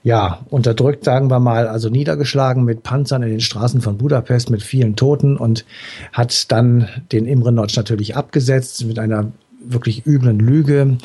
ja, 0.02 0.40
unterdrückt, 0.49 1.04
sagen 1.04 1.30
wir 1.30 1.40
mal, 1.40 1.69
also 1.69 1.90
niedergeschlagen 1.90 2.64
mit 2.64 2.83
Panzern 2.83 3.23
in 3.23 3.30
den 3.30 3.40
Straßen 3.40 3.80
von 3.80 3.99
Budapest 3.99 4.50
mit 4.50 4.62
vielen 4.62 4.97
Toten 4.97 5.37
und 5.37 5.66
hat 6.12 6.50
dann 6.52 6.88
den 7.12 7.26
Imre 7.26 7.52
Notch 7.52 7.76
natürlich 7.76 8.16
abgesetzt 8.16 8.85
mit 8.87 8.99
einer 8.99 9.30
wirklich 9.62 10.07
üblen 10.07 10.38
Lüge 10.38 10.97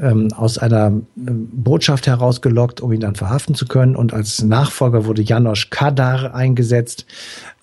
ähm, 0.00 0.32
aus 0.32 0.58
einer 0.58 0.86
ähm, 0.86 1.48
Botschaft 1.52 2.06
herausgelockt, 2.06 2.80
um 2.80 2.92
ihn 2.92 3.00
dann 3.00 3.14
verhaften 3.14 3.54
zu 3.54 3.66
können. 3.66 3.96
Und 3.96 4.12
als 4.12 4.42
Nachfolger 4.42 5.04
wurde 5.04 5.22
Janosch 5.22 5.70
Kadar 5.70 6.34
eingesetzt, 6.34 7.06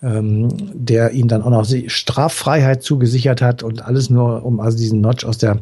ähm, 0.02 0.48
der 0.72 1.12
ihn 1.12 1.28
dann 1.28 1.42
auch 1.42 1.50
noch 1.50 1.66
Straffreiheit 1.88 2.82
zugesichert 2.82 3.42
hat 3.42 3.62
und 3.62 3.84
alles 3.84 4.10
nur, 4.10 4.44
um 4.44 4.60
also 4.60 4.78
diesen 4.78 5.00
Notch 5.00 5.24
aus 5.24 5.38
der 5.38 5.58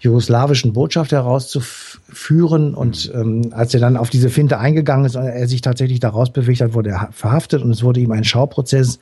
jugoslawischen 0.00 0.72
Botschaft 0.72 1.12
herauszuführen. 1.12 2.74
Und 2.74 3.10
ähm, 3.14 3.50
als 3.52 3.74
er 3.74 3.80
dann 3.80 3.96
auf 3.96 4.10
diese 4.10 4.30
Finte 4.30 4.58
eingegangen 4.58 5.06
ist 5.06 5.16
und 5.16 5.24
er 5.24 5.48
sich 5.48 5.62
tatsächlich 5.62 6.00
daraus 6.00 6.30
bewegt 6.30 6.60
hat, 6.60 6.74
wurde 6.74 6.90
er 6.90 7.08
verhaftet 7.12 7.62
und 7.62 7.70
es 7.70 7.82
wurde 7.82 8.00
ihm 8.00 8.12
ein 8.12 8.24
Schauprozess 8.24 8.98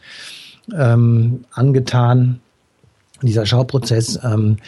ähm, 0.76 1.44
angetan 1.52 2.40
Dieser 3.22 3.46
Schauprozess 3.46 4.18
ähm, 4.22 4.58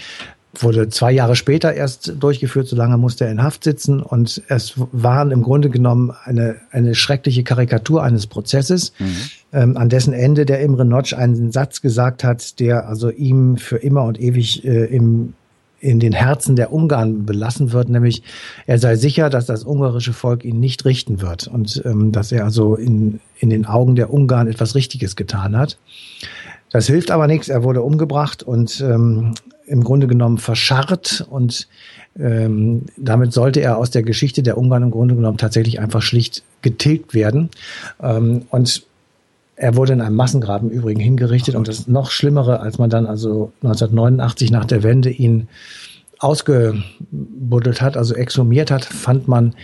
wurde 0.55 0.89
zwei 0.89 1.13
Jahre 1.13 1.37
später 1.37 1.75
erst 1.75 2.15
durchgeführt, 2.19 2.69
so 2.69 2.77
lange 2.77 2.97
musste 2.97 3.25
er 3.25 3.31
in 3.31 3.43
Haft 3.43 3.65
sitzen 3.65 4.01
und 4.01 4.43
es 4.49 4.75
waren 4.77 5.31
im 5.31 5.43
Grunde 5.43 5.69
genommen 5.71 6.13
eine, 6.25 6.57
eine 6.71 6.95
schreckliche 6.95 7.45
Karikatur 7.45 8.03
eines 8.03 8.27
Prozesses, 8.27 8.93
mhm. 8.99 9.07
ähm, 9.53 9.77
an 9.77 9.89
dessen 9.89 10.15
Ende 10.15 10.47
der 10.47 10.61
Imre 10.61 10.85
Notch 10.85 11.13
einen 11.13 11.53
Satz 11.53 11.83
gesagt 11.83 12.25
hat, 12.25 12.61
der 12.61 12.89
also 12.89 13.11
ihm 13.11 13.57
für 13.59 13.77
immer 13.77 14.05
und 14.05 14.21
ewig 14.21 14.65
äh, 14.65 14.85
im 14.87 15.35
in 15.81 16.01
den 16.01 16.13
Herzen 16.13 16.57
der 16.57 16.73
Ungarn 16.73 17.25
belassen 17.25 17.73
wird, 17.73 17.89
nämlich 17.89 18.25
er 18.67 18.79
sei 18.79 18.97
sicher, 18.97 19.31
dass 19.31 19.47
das 19.47 19.65
ungarische 19.65 20.13
Volk 20.13 20.45
ihn 20.45 20.59
nicht 20.59 20.85
richten 20.85 21.21
wird 21.21 21.47
und 21.47 21.83
ähm, 21.85 22.11
dass 22.11 22.33
er 22.33 22.45
also 22.45 22.75
in, 22.75 23.21
in 23.39 23.51
den 23.51 23.65
Augen 23.65 23.95
der 23.95 24.13
Ungarn 24.13 24.49
etwas 24.49 24.75
Richtiges 24.75 25.15
getan 25.15 25.57
hat. 25.57 25.79
Das 26.71 26.87
hilft 26.87 27.11
aber 27.11 27.29
nichts. 27.29 27.49
Er 27.49 27.63
wurde 27.63 27.83
umgebracht 27.83 28.43
und 28.43 28.81
ähm, 28.81 29.35
im 29.69 29.85
Grunde 29.85 30.07
genommen 30.07 30.39
verscharrt 30.39 31.27
und 31.29 31.69
ähm, 32.19 32.83
damit 32.97 33.33
sollte 33.33 33.61
er 33.61 33.79
aus 33.79 33.91
der 33.91 34.03
Geschichte 34.03 34.43
der 34.43 34.59
Ungarn 34.59 34.83
im 34.83 34.91
Grunde 34.91 35.15
genommen 35.15 35.39
tatsächlich 35.39 35.79
einfach 35.79 36.03
schlicht 36.03 36.43
getilgt 36.63 37.15
werden. 37.15 37.51
Ähm, 38.03 38.43
und 38.51 38.83
er 39.57 39.77
wurde 39.77 39.93
in 39.93 40.01
einem 40.01 40.17
Massengraben 40.17 40.71
übrigens 40.71 41.03
hingerichtet 41.03 41.55
und 41.55 41.69
das 41.69 41.89
noch 41.89 42.11
Schlimmere, 42.11 42.61
als 42.61 42.79
man 42.79 42.91
dann 42.91 43.07
also 43.07 43.53
1989 43.63 44.51
nach 44.51 44.65
der 44.65 44.83
Wende 44.83 45.11
ihn 45.11 45.49
ausgebuddelt 46.21 47.81
hat, 47.81 47.97
also 47.97 48.15
exhumiert 48.15 48.71
hat, 48.71 48.85
fand 48.85 49.29
man 49.29 49.55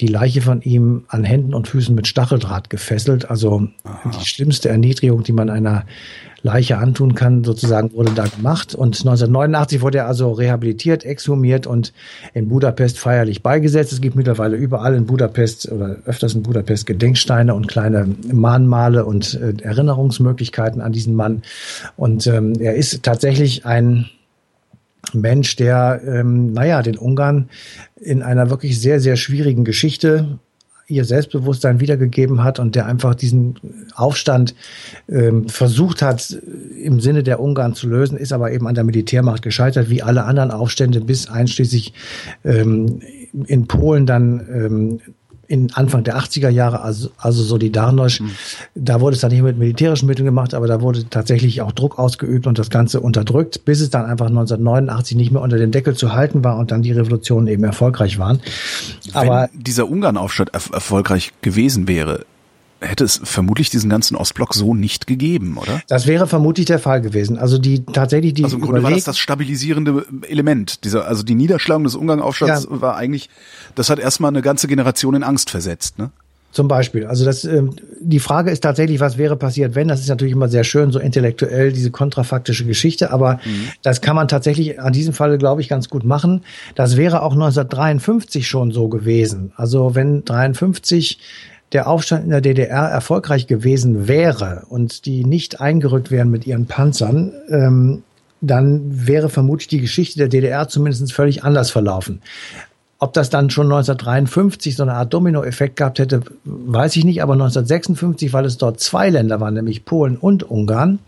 die 0.00 0.06
Leiche 0.06 0.40
von 0.40 0.62
ihm 0.62 1.04
an 1.08 1.24
Händen 1.24 1.54
und 1.54 1.68
Füßen 1.68 1.94
mit 1.94 2.06
Stacheldraht 2.06 2.70
gefesselt. 2.70 3.30
Also 3.30 3.68
Aha. 3.84 4.10
die 4.18 4.24
schlimmste 4.24 4.70
Erniedrigung, 4.70 5.22
die 5.22 5.32
man 5.32 5.50
einer 5.50 5.84
Leiche 6.42 6.78
antun 6.78 7.14
kann, 7.14 7.42
sozusagen 7.42 7.92
wurde 7.92 8.12
da 8.12 8.24
gemacht. 8.24 8.74
Und 8.74 8.96
1989 9.00 9.80
wurde 9.80 9.98
er 9.98 10.06
also 10.06 10.30
rehabilitiert, 10.30 11.04
exhumiert 11.04 11.66
und 11.66 11.92
in 12.32 12.48
Budapest 12.48 12.98
feierlich 12.98 13.42
beigesetzt. 13.42 13.92
Es 13.92 14.00
gibt 14.00 14.14
mittlerweile 14.14 14.56
überall 14.56 14.94
in 14.94 15.06
Budapest 15.06 15.70
oder 15.70 15.96
öfters 16.06 16.34
in 16.34 16.42
Budapest 16.42 16.86
Gedenksteine 16.86 17.54
und 17.54 17.66
kleine 17.66 18.14
Mahnmale 18.32 19.04
und 19.04 19.34
äh, 19.34 19.54
Erinnerungsmöglichkeiten 19.62 20.80
an 20.80 20.92
diesen 20.92 21.14
Mann. 21.14 21.42
Und 21.96 22.26
ähm, 22.28 22.54
er 22.60 22.76
ist 22.76 23.02
tatsächlich 23.02 23.66
ein 23.66 24.06
Mensch, 25.12 25.56
der, 25.56 26.00
ähm, 26.06 26.52
naja, 26.52 26.82
den 26.82 26.98
Ungarn 26.98 27.48
in 27.96 28.22
einer 28.22 28.50
wirklich 28.50 28.80
sehr, 28.80 29.00
sehr 29.00 29.16
schwierigen 29.16 29.64
Geschichte 29.64 30.38
ihr 30.88 31.04
Selbstbewusstsein 31.04 31.80
wiedergegeben 31.80 32.42
hat 32.42 32.58
und 32.58 32.74
der 32.74 32.86
einfach 32.86 33.14
diesen 33.14 33.58
Aufstand 33.94 34.54
ähm, 35.08 35.48
versucht 35.48 36.00
hat, 36.00 36.30
im 36.82 37.00
Sinne 37.00 37.22
der 37.22 37.40
Ungarn 37.40 37.74
zu 37.74 37.88
lösen, 37.88 38.16
ist 38.16 38.32
aber 38.32 38.50
eben 38.52 38.66
an 38.66 38.74
der 38.74 38.84
Militärmacht 38.84 39.42
gescheitert, 39.42 39.90
wie 39.90 40.02
alle 40.02 40.24
anderen 40.24 40.50
Aufstände 40.50 41.02
bis 41.02 41.28
einschließlich 41.28 41.92
ähm, 42.44 43.02
in 43.46 43.66
Polen 43.66 44.06
dann 44.06 44.46
ähm, 44.50 45.00
in 45.48 45.72
Anfang 45.72 46.04
der 46.04 46.18
80er 46.18 46.50
Jahre, 46.50 46.82
also, 46.82 47.08
also 47.16 47.42
Solidarność. 47.42 48.20
Mhm. 48.20 48.30
Da 48.74 49.00
wurde 49.00 49.14
es 49.14 49.22
dann 49.22 49.32
nicht 49.32 49.42
mit 49.42 49.58
militärischen 49.58 50.06
Mitteln 50.06 50.26
gemacht, 50.26 50.52
aber 50.52 50.66
da 50.66 50.82
wurde 50.82 51.08
tatsächlich 51.08 51.62
auch 51.62 51.72
Druck 51.72 51.98
ausgeübt 51.98 52.46
und 52.46 52.58
das 52.58 52.68
Ganze 52.68 53.00
unterdrückt, 53.00 53.64
bis 53.64 53.80
es 53.80 53.88
dann 53.88 54.04
einfach 54.04 54.26
1989 54.26 55.16
nicht 55.16 55.32
mehr 55.32 55.40
unter 55.40 55.56
den 55.56 55.72
Deckel 55.72 55.96
zu 55.96 56.12
halten 56.12 56.44
war 56.44 56.58
und 56.58 56.70
dann 56.70 56.82
die 56.82 56.92
Revolutionen 56.92 57.48
eben 57.48 57.64
erfolgreich 57.64 58.18
waren. 58.18 58.40
Aber 59.14 59.48
Wenn 59.50 59.64
dieser 59.64 59.88
Ungarnaufstand 59.88 60.50
er 60.52 60.60
erfolgreich 60.74 61.32
gewesen 61.40 61.88
wäre, 61.88 62.26
hätte 62.80 63.04
es 63.04 63.20
vermutlich 63.22 63.70
diesen 63.70 63.90
ganzen 63.90 64.16
Ostblock 64.16 64.54
so 64.54 64.74
nicht 64.74 65.06
gegeben, 65.06 65.58
oder? 65.58 65.80
Das 65.88 66.06
wäre 66.06 66.26
vermutlich 66.26 66.66
der 66.66 66.78
Fall 66.78 67.00
gewesen. 67.00 67.38
Also 67.38 67.58
die 67.58 67.84
tatsächlich 67.84 68.34
die 68.34 68.44
Also 68.44 68.56
im 68.56 68.62
Grunde 68.62 68.82
war 68.82 68.90
das 68.90 69.04
das 69.04 69.18
stabilisierende 69.18 70.06
Element. 70.28 70.84
Dieser, 70.84 71.06
also 71.06 71.22
die 71.22 71.34
Niederschlagung 71.34 71.84
des 71.84 71.94
Ungarnaufstands 71.94 72.68
ja. 72.70 72.80
war 72.80 72.96
eigentlich, 72.96 73.30
das 73.74 73.90
hat 73.90 73.98
erstmal 73.98 74.30
eine 74.30 74.42
ganze 74.42 74.68
Generation 74.68 75.14
in 75.14 75.24
Angst 75.24 75.50
versetzt, 75.50 75.98
ne? 75.98 76.10
Zum 76.50 76.66
Beispiel. 76.66 77.04
Also 77.04 77.26
das, 77.26 77.44
ähm, 77.44 77.76
die 78.00 78.20
Frage 78.20 78.50
ist 78.50 78.60
tatsächlich, 78.60 79.00
was 79.00 79.18
wäre 79.18 79.36
passiert, 79.36 79.74
wenn? 79.74 79.86
Das 79.86 80.00
ist 80.00 80.08
natürlich 80.08 80.32
immer 80.32 80.48
sehr 80.48 80.64
schön, 80.64 80.90
so 80.90 80.98
intellektuell, 80.98 81.72
diese 81.72 81.90
kontrafaktische 81.90 82.64
Geschichte, 82.64 83.12
aber 83.12 83.34
mhm. 83.44 83.68
das 83.82 84.00
kann 84.00 84.16
man 84.16 84.28
tatsächlich 84.28 84.80
an 84.80 84.94
diesem 84.94 85.12
Falle, 85.12 85.36
glaube 85.36 85.60
ich, 85.60 85.68
ganz 85.68 85.90
gut 85.90 86.04
machen. 86.04 86.42
Das 86.74 86.96
wäre 86.96 87.22
auch 87.22 87.32
1953 87.32 88.48
schon 88.48 88.72
so 88.72 88.88
gewesen. 88.88 89.52
Also 89.56 89.94
wenn 89.94 90.24
53 90.24 91.18
der 91.72 91.88
Aufstand 91.88 92.24
in 92.24 92.30
der 92.30 92.40
DDR 92.40 92.88
erfolgreich 92.88 93.46
gewesen 93.46 94.08
wäre 94.08 94.64
und 94.68 95.04
die 95.06 95.24
nicht 95.24 95.60
eingerückt 95.60 96.10
wären 96.10 96.30
mit 96.30 96.46
ihren 96.46 96.66
Panzern, 96.66 97.32
ähm, 97.50 98.02
dann 98.40 99.06
wäre 99.06 99.28
vermutlich 99.28 99.68
die 99.68 99.80
Geschichte 99.80 100.18
der 100.18 100.28
DDR 100.28 100.68
zumindest 100.68 101.12
völlig 101.12 101.44
anders 101.44 101.70
verlaufen. 101.70 102.20
Ob 103.00 103.12
das 103.12 103.30
dann 103.30 103.50
schon 103.50 103.66
1953 103.66 104.74
so 104.74 104.82
eine 104.82 104.94
Art 104.94 105.12
Dominoeffekt 105.14 105.76
gehabt 105.76 106.00
hätte, 106.00 106.22
weiß 106.44 106.96
ich 106.96 107.04
nicht, 107.04 107.22
aber 107.22 107.34
1956, 107.34 108.32
weil 108.32 108.44
es 108.44 108.58
dort 108.58 108.80
zwei 108.80 109.08
Länder 109.08 109.40
waren, 109.40 109.54
nämlich 109.54 109.84
Polen 109.84 110.16
und 110.16 110.42
Ungarn, 110.42 110.98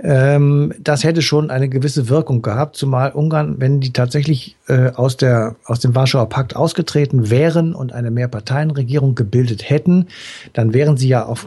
ähm, 0.00 0.72
das 0.78 1.04
hätte 1.04 1.22
schon 1.22 1.50
eine 1.50 1.68
gewisse 1.68 2.08
Wirkung 2.08 2.42
gehabt, 2.42 2.76
zumal 2.76 3.12
Ungarn, 3.12 3.56
wenn 3.58 3.80
die 3.80 3.92
tatsächlich 3.92 4.56
äh, 4.68 4.90
aus, 4.90 5.16
der, 5.16 5.56
aus 5.64 5.80
dem 5.80 5.94
Warschauer 5.94 6.28
Pakt 6.28 6.56
ausgetreten 6.56 7.30
wären 7.30 7.74
und 7.74 7.92
eine 7.92 8.10
Mehrparteienregierung 8.10 9.14
gebildet 9.14 9.68
hätten, 9.68 10.06
dann 10.52 10.74
wären 10.74 10.96
sie 10.96 11.08
ja 11.08 11.24
auf 11.24 11.46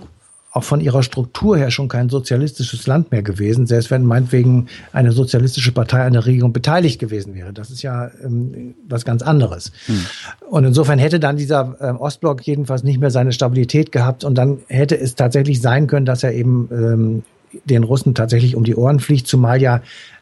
auch 0.56 0.64
von 0.64 0.80
ihrer 0.80 1.04
Struktur 1.04 1.58
her 1.58 1.70
schon 1.70 1.90
kein 1.90 2.08
sozialistisches 2.08 2.88
Land 2.88 3.12
mehr 3.12 3.22
gewesen, 3.22 3.68
selbst 3.68 3.92
wenn 3.92 4.06
meinetwegen 4.06 4.68
eine 4.94 5.12
sozialistische 5.12 5.74
Partei 5.74 6.06
an 6.06 6.14
der 6.14 6.26
Regierung 6.26 6.54
beteiligt 6.54 6.98
gewesen 6.98 7.36
wäre. 7.36 7.52
Das 7.52 7.70
ist 7.70 7.82
ja 7.82 8.10
ähm, 8.24 8.74
was 8.88 9.04
ganz 9.04 9.22
anderes. 9.22 9.74
Hm. 9.88 10.06
Und 10.50 10.64
insofern 10.64 10.98
hätte 10.98 11.20
dann 11.20 11.36
dieser 11.36 11.76
ähm, 11.82 11.98
Ostblock 11.98 12.48
jedenfalls 12.48 12.84
nicht 12.84 13.02
mehr 13.02 13.12
seine 13.12 13.34
Stabilität 13.34 13.92
gehabt 13.92 14.24
und 14.24 14.36
dann 14.36 14.60
hätte 14.68 14.98
es 14.98 15.16
tatsächlich 15.16 15.62
sein 15.62 15.88
können, 15.88 16.06
dass 16.06 16.24
er 16.24 16.32
eben 16.32 16.70
ähm, 16.72 17.24
den 17.66 17.84
Russen 17.84 18.16
tatsächlich 18.16 18.56
um 18.56 18.64
die 18.64 18.76
Ohren 18.76 19.00
fliegt, 19.00 19.28
zumal 19.28 19.62
ja 19.62 19.82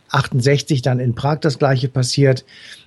68 0.09 0.81
dann 0.81 0.99
in 0.99 1.15
Prag 1.15 1.39
das 1.39 1.59
gleiche 1.59 1.87
passiert. 1.87 2.45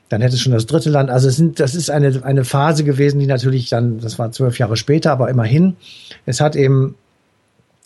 Dann 0.09 0.21
hätte 0.21 0.35
es 0.35 0.41
schon 0.41 0.53
das 0.53 0.67
dritte 0.67 0.91
Land. 0.91 1.11
Also 1.11 1.29
es 1.29 1.37
sind, 1.37 1.59
das 1.59 1.75
ist 1.75 1.91
eine, 1.91 2.25
eine 2.25 2.45
Phase 2.45 2.85
gewesen, 2.85 3.19
die 3.19 3.27
natürlich 3.27 3.69
dann, 3.69 3.99
das 3.99 4.19
war 4.19 4.31
zwölf 4.31 4.59
Jahre 4.59 4.77
später, 4.77 5.11
aber 5.11 5.29
immerhin, 5.29 5.77
es 6.27 6.41
hat 6.41 6.55
eben 6.55 6.95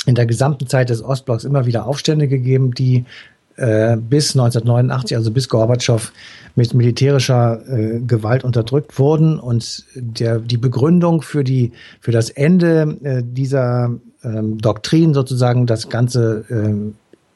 in 0.06 0.14
der 0.14 0.26
gesamten 0.26 0.66
Zeit 0.66 0.90
des 0.90 1.02
Ostblocks 1.02 1.44
immer 1.44 1.66
wieder 1.66 1.86
Aufstände 1.86 2.28
gegeben, 2.28 2.72
die 2.72 3.04
äh, 3.56 3.96
bis 3.96 4.32
1989, 4.32 5.16
also 5.16 5.30
bis 5.30 5.48
Gorbatschow, 5.48 6.12
mit 6.56 6.74
militärischer 6.74 7.60
äh, 7.68 8.00
Gewalt 8.00 8.44
unterdrückt 8.44 8.98
wurden. 8.98 9.38
Und 9.38 9.84
der, 9.94 10.38
die 10.38 10.56
Begründung 10.56 11.22
für, 11.22 11.44
die, 11.44 11.72
für 12.00 12.10
das 12.10 12.30
Ende 12.30 12.96
äh, 13.02 13.22
dieser 13.24 13.98
ähm, 14.24 14.58
Doktrin 14.58 15.14
sozusagen 15.14 15.66
das 15.66 15.88
ganze 15.88 16.44
ähm, 16.50 16.94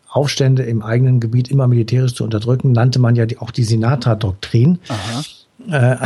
Aufstände 0.08 0.62
im 0.62 0.82
eigenen 0.82 1.18
Gebiet 1.18 1.50
immer 1.50 1.66
militärisch 1.66 2.14
zu 2.14 2.24
unterdrücken, 2.24 2.72
nannte 2.72 3.00
man 3.00 3.16
ja 3.16 3.26
die, 3.26 3.38
auch 3.38 3.50
die 3.50 3.64
Sinatra-Doktrin. 3.64 4.78
Äh, 5.70 5.96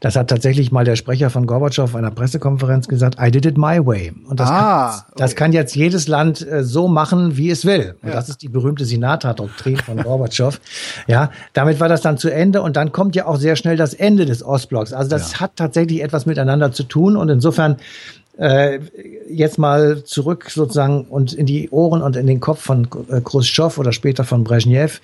das 0.00 0.16
hat 0.16 0.28
tatsächlich 0.28 0.70
mal 0.70 0.84
der 0.84 0.96
Sprecher 0.96 1.30
von 1.30 1.46
Gorbatschow 1.46 1.84
auf 1.84 1.96
einer 1.96 2.10
Pressekonferenz 2.10 2.88
gesagt, 2.88 3.16
I 3.20 3.30
did 3.30 3.46
it 3.46 3.56
my 3.56 3.84
way. 3.84 4.12
Und 4.28 4.38
das, 4.38 4.50
ah, 4.50 5.04
kann, 5.06 5.14
das 5.16 5.34
kann 5.34 5.52
jetzt 5.52 5.74
jedes 5.74 6.08
Land 6.08 6.46
äh, 6.46 6.62
so 6.62 6.88
machen, 6.88 7.36
wie 7.36 7.50
es 7.50 7.64
will. 7.64 7.96
Und 8.02 8.10
ja. 8.10 8.14
das 8.14 8.28
ist 8.28 8.42
die 8.42 8.48
berühmte 8.48 8.84
Sinatra-Doktrin 8.84 9.76
von 9.78 10.02
Gorbatschow. 10.02 10.60
Ja, 11.06 11.30
damit 11.54 11.80
war 11.80 11.88
das 11.88 12.02
dann 12.02 12.18
zu 12.18 12.28
Ende 12.28 12.60
und 12.60 12.76
dann 12.76 12.92
kommt 12.92 13.16
ja 13.16 13.26
auch 13.26 13.36
sehr 13.36 13.56
schnell 13.56 13.76
das 13.76 13.94
Ende 13.94 14.26
des 14.26 14.44
Ostblocks. 14.44 14.92
Also 14.92 15.08
das 15.08 15.32
ja. 15.32 15.40
hat 15.40 15.56
tatsächlich 15.56 16.02
etwas 16.02 16.26
miteinander 16.26 16.70
zu 16.70 16.82
tun 16.82 17.16
und 17.16 17.28
insofern 17.28 17.76
äh, 18.38 18.80
jetzt 19.28 19.58
mal 19.58 20.04
zurück 20.04 20.50
sozusagen 20.50 21.04
und 21.04 21.32
in 21.32 21.46
die 21.46 21.70
Ohren 21.70 22.02
und 22.02 22.16
in 22.16 22.26
den 22.26 22.40
Kopf 22.40 22.60
von 22.60 22.88
äh, 23.10 23.20
Khrushchev 23.20 23.78
oder 23.78 23.92
später 23.92 24.24
von 24.24 24.44
Brezhnev, 24.44 25.00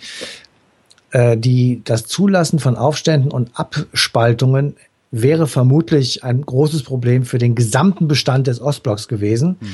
äh, 1.11 1.37
die 1.37 1.83
das 1.85 2.07
Zulassen 2.07 2.59
von 2.59 2.77
Aufständen 2.77 3.31
und 3.33 3.51
Abspaltungen 3.55 4.77
wäre 5.23 5.47
vermutlich 5.47 6.25
ein 6.25 6.43
großes 6.43 6.83
Problem 6.83 7.25
für 7.25 7.39
den 7.39 7.55
gesamten 7.55 8.09
Bestand 8.09 8.49
des 8.49 8.61
Ostblocks 8.61 9.07
gewesen. 9.07 9.57
Mhm. 9.61 9.69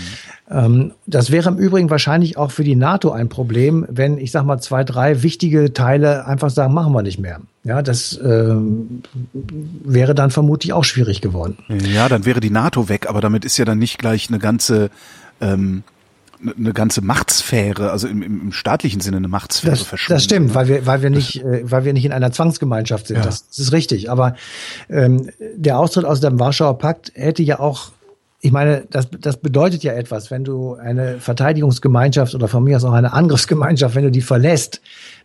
Ähm, 0.50 0.92
das 1.06 1.30
wäre 1.30 1.48
im 1.48 1.56
Übrigen 1.56 1.88
wahrscheinlich 1.88 2.36
auch 2.36 2.50
für 2.50 2.62
die 2.62 2.76
NATO 2.76 3.10
ein 3.10 3.30
Problem, 3.30 3.86
wenn 3.88 4.18
ich 4.18 4.32
sag 4.32 4.44
mal 4.44 4.58
zwei, 4.58 4.84
drei 4.84 5.22
wichtige 5.22 5.72
Teile 5.72 6.26
einfach 6.26 6.50
sagen, 6.50 6.74
machen 6.74 6.92
wir 6.92 7.02
nicht 7.02 7.18
mehr. 7.18 7.40
Ja, 7.64 7.80
das 7.80 8.20
ähm, 8.22 9.02
wäre 9.32 10.14
dann 10.14 10.30
vermutlich 10.30 10.74
auch 10.74 10.84
schwierig 10.84 11.22
geworden. 11.22 11.56
Ja, 11.68 12.08
dann 12.08 12.26
wäre 12.26 12.40
die 12.40 12.50
NATO 12.50 12.90
weg, 12.90 13.08
aber 13.08 13.22
damit 13.22 13.46
ist 13.46 13.56
ja 13.56 13.64
dann 13.64 13.78
nicht 13.78 13.98
gleich 13.98 14.28
eine 14.28 14.38
ganze 14.38 14.90
ähm, 15.40 15.84
eine 16.56 16.72
ganze 16.72 17.02
Machtsphäre, 17.02 17.90
also 17.90 18.08
im, 18.08 18.22
im 18.22 18.52
staatlichen 18.52 19.00
Sinne 19.00 19.18
eine 19.18 19.28
Machtsphäre 19.28 19.72
das, 19.72 19.82
verschwunden. 19.82 20.16
Das 20.16 20.24
stimmt, 20.24 20.54
weil 20.54 20.68
wir, 20.68 20.86
weil 20.86 21.02
wir 21.02 21.10
nicht, 21.10 21.42
äh, 21.44 21.70
weil 21.70 21.84
wir 21.84 21.92
nicht 21.92 22.04
in 22.04 22.12
einer 22.12 22.32
Zwangsgemeinschaft 22.32 23.08
sind. 23.08 23.18
Ja. 23.18 23.22
Das, 23.22 23.48
das 23.48 23.58
ist 23.58 23.72
richtig. 23.72 24.10
Aber 24.10 24.34
ähm, 24.88 25.30
der 25.54 25.78
Austritt 25.78 26.04
aus 26.04 26.20
dem 26.20 26.38
Warschauer 26.38 26.78
Pakt 26.78 27.12
hätte 27.14 27.42
ja 27.42 27.60
auch 27.60 27.92
ich 28.42 28.52
meine, 28.52 28.84
das, 28.88 29.08
das 29.20 29.36
bedeutet 29.36 29.82
ja 29.82 29.92
etwas, 29.92 30.30
wenn 30.30 30.44
du 30.44 30.74
eine 30.74 31.18
Verteidigungsgemeinschaft 31.18 32.34
oder 32.34 32.48
von 32.48 32.64
mir 32.64 32.76
aus 32.76 32.84
auch 32.84 32.94
eine 32.94 33.12
Angriffsgemeinschaft, 33.12 33.94
wenn 33.94 34.04
du 34.04 34.10
die 34.10 34.22
verlässt, 34.22 34.80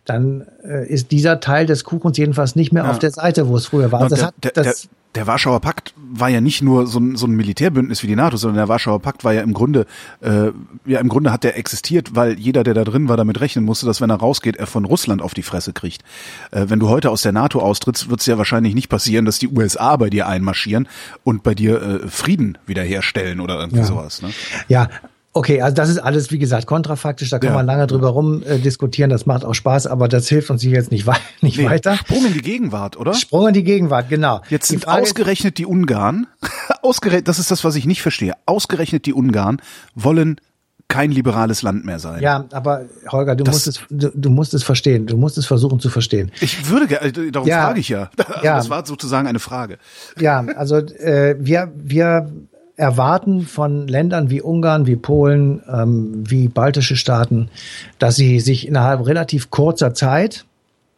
dann 0.06 0.46
äh, 0.64 0.86
ist 0.86 1.10
dieser 1.10 1.40
Teil 1.40 1.66
des 1.66 1.84
Kuchens 1.84 2.16
jedenfalls 2.16 2.56
nicht 2.56 2.72
mehr 2.72 2.84
ja. 2.84 2.90
auf 2.90 2.98
der 2.98 3.10
Seite, 3.10 3.48
wo 3.48 3.56
es 3.56 3.66
früher 3.66 3.92
war. 3.92 4.08
das 4.08 4.18
der, 4.18 4.26
hat, 4.28 4.34
das, 4.56 4.82
der, 4.82 4.90
der 5.16 5.26
Warschauer 5.26 5.60
Pakt 5.60 5.94
war 5.96 6.28
ja 6.28 6.40
nicht 6.40 6.62
nur 6.62 6.86
so 6.86 7.00
ein, 7.00 7.16
so 7.16 7.26
ein 7.26 7.32
Militärbündnis 7.32 8.02
wie 8.02 8.06
die 8.06 8.16
NATO, 8.16 8.36
sondern 8.36 8.56
der 8.58 8.68
Warschauer 8.68 9.00
Pakt 9.00 9.24
war 9.24 9.32
ja 9.32 9.42
im 9.42 9.54
Grunde, 9.54 9.86
äh, 10.20 10.50
ja 10.84 11.00
im 11.00 11.08
Grunde 11.08 11.32
hat 11.32 11.42
der 11.42 11.56
existiert, 11.58 12.14
weil 12.14 12.38
jeder, 12.38 12.62
der 12.64 12.74
da 12.74 12.84
drin 12.84 13.08
war, 13.08 13.16
damit 13.16 13.40
rechnen 13.40 13.64
musste, 13.64 13.86
dass 13.86 14.00
wenn 14.00 14.10
er 14.10 14.16
rausgeht, 14.16 14.56
er 14.56 14.66
von 14.66 14.84
Russland 14.84 15.22
auf 15.22 15.34
die 15.34 15.42
Fresse 15.42 15.72
kriegt. 15.72 16.02
Äh, 16.50 16.66
wenn 16.68 16.78
du 16.78 16.88
heute 16.88 17.10
aus 17.10 17.22
der 17.22 17.32
NATO 17.32 17.60
austrittst, 17.60 18.10
wird 18.10 18.20
es 18.20 18.26
ja 18.26 18.38
wahrscheinlich 18.38 18.74
nicht 18.74 18.88
passieren, 18.88 19.24
dass 19.24 19.38
die 19.38 19.48
USA 19.48 19.96
bei 19.96 20.10
dir 20.10 20.28
einmarschieren 20.28 20.86
und 21.24 21.42
bei 21.42 21.54
dir 21.54 21.82
äh, 21.82 22.08
Frieden 22.08 22.58
wiederherstellen 22.66 23.40
oder 23.40 23.58
irgendwie 23.58 23.80
ja. 23.80 23.86
sowas. 23.86 24.22
Ne? 24.22 24.30
Ja, 24.68 24.88
Okay, 25.36 25.60
also 25.60 25.74
das 25.74 25.90
ist 25.90 25.98
alles, 25.98 26.30
wie 26.30 26.38
gesagt, 26.38 26.66
kontrafaktisch, 26.66 27.28
da 27.28 27.38
kann 27.38 27.50
ja. 27.50 27.56
man 27.56 27.66
lange 27.66 27.86
drüber 27.86 28.08
rum 28.08 28.42
äh, 28.42 28.58
diskutieren, 28.58 29.10
das 29.10 29.26
macht 29.26 29.44
auch 29.44 29.52
Spaß, 29.52 29.86
aber 29.86 30.08
das 30.08 30.28
hilft 30.28 30.48
uns 30.48 30.62
hier 30.62 30.70
jetzt 30.70 30.90
nicht, 30.90 31.06
wei 31.06 31.18
nicht 31.42 31.58
nee, 31.58 31.66
weiter. 31.66 31.94
Sprung 31.98 32.24
in 32.24 32.32
die 32.32 32.40
Gegenwart, 32.40 32.96
oder? 32.96 33.12
Sprung 33.12 33.48
in 33.48 33.52
die 33.52 33.62
Gegenwart, 33.62 34.08
genau. 34.08 34.40
Jetzt 34.48 34.68
sind 34.68 34.88
ausgerechnet 34.88 35.58
die 35.58 35.66
Ungarn, 35.66 36.26
ausgerechnet, 36.82 37.28
das 37.28 37.38
ist 37.38 37.50
das, 37.50 37.64
was 37.64 37.76
ich 37.76 37.84
nicht 37.84 38.00
verstehe, 38.00 38.32
ausgerechnet 38.46 39.04
die 39.04 39.12
Ungarn 39.12 39.60
wollen 39.94 40.40
kein 40.88 41.10
liberales 41.10 41.60
Land 41.60 41.84
mehr 41.84 41.98
sein. 41.98 42.22
Ja, 42.22 42.46
aber 42.52 42.86
Holger, 43.12 43.36
du 43.36 43.44
das, 43.44 43.56
musst 43.56 43.66
es, 43.66 43.80
du, 43.90 44.10
du, 44.14 44.30
musst 44.30 44.54
es 44.54 44.62
verstehen. 44.62 45.06
Du 45.06 45.18
musst 45.18 45.36
es 45.36 45.44
versuchen 45.44 45.80
zu 45.80 45.90
verstehen. 45.90 46.32
Ich 46.40 46.70
würde, 46.70 46.98
äh, 46.98 47.30
darum 47.30 47.46
ja, 47.46 47.64
frage 47.66 47.80
ich 47.80 47.90
ja. 47.90 48.08
ja. 48.42 48.56
Das 48.56 48.70
war 48.70 48.86
sozusagen 48.86 49.26
eine 49.26 49.40
Frage. 49.40 49.76
Ja, 50.18 50.46
also 50.56 50.76
äh, 50.76 51.36
wir, 51.40 51.72
wir 51.74 52.30
erwarten 52.76 53.42
von 53.42 53.88
Ländern 53.88 54.30
wie 54.30 54.42
Ungarn, 54.42 54.86
wie 54.86 54.96
Polen, 54.96 55.62
ähm, 55.72 56.24
wie 56.28 56.48
baltische 56.48 56.96
Staaten, 56.96 57.48
dass 57.98 58.16
sie 58.16 58.40
sich 58.40 58.68
innerhalb 58.68 59.06
relativ 59.06 59.50
kurzer 59.50 59.94
Zeit, 59.94 60.44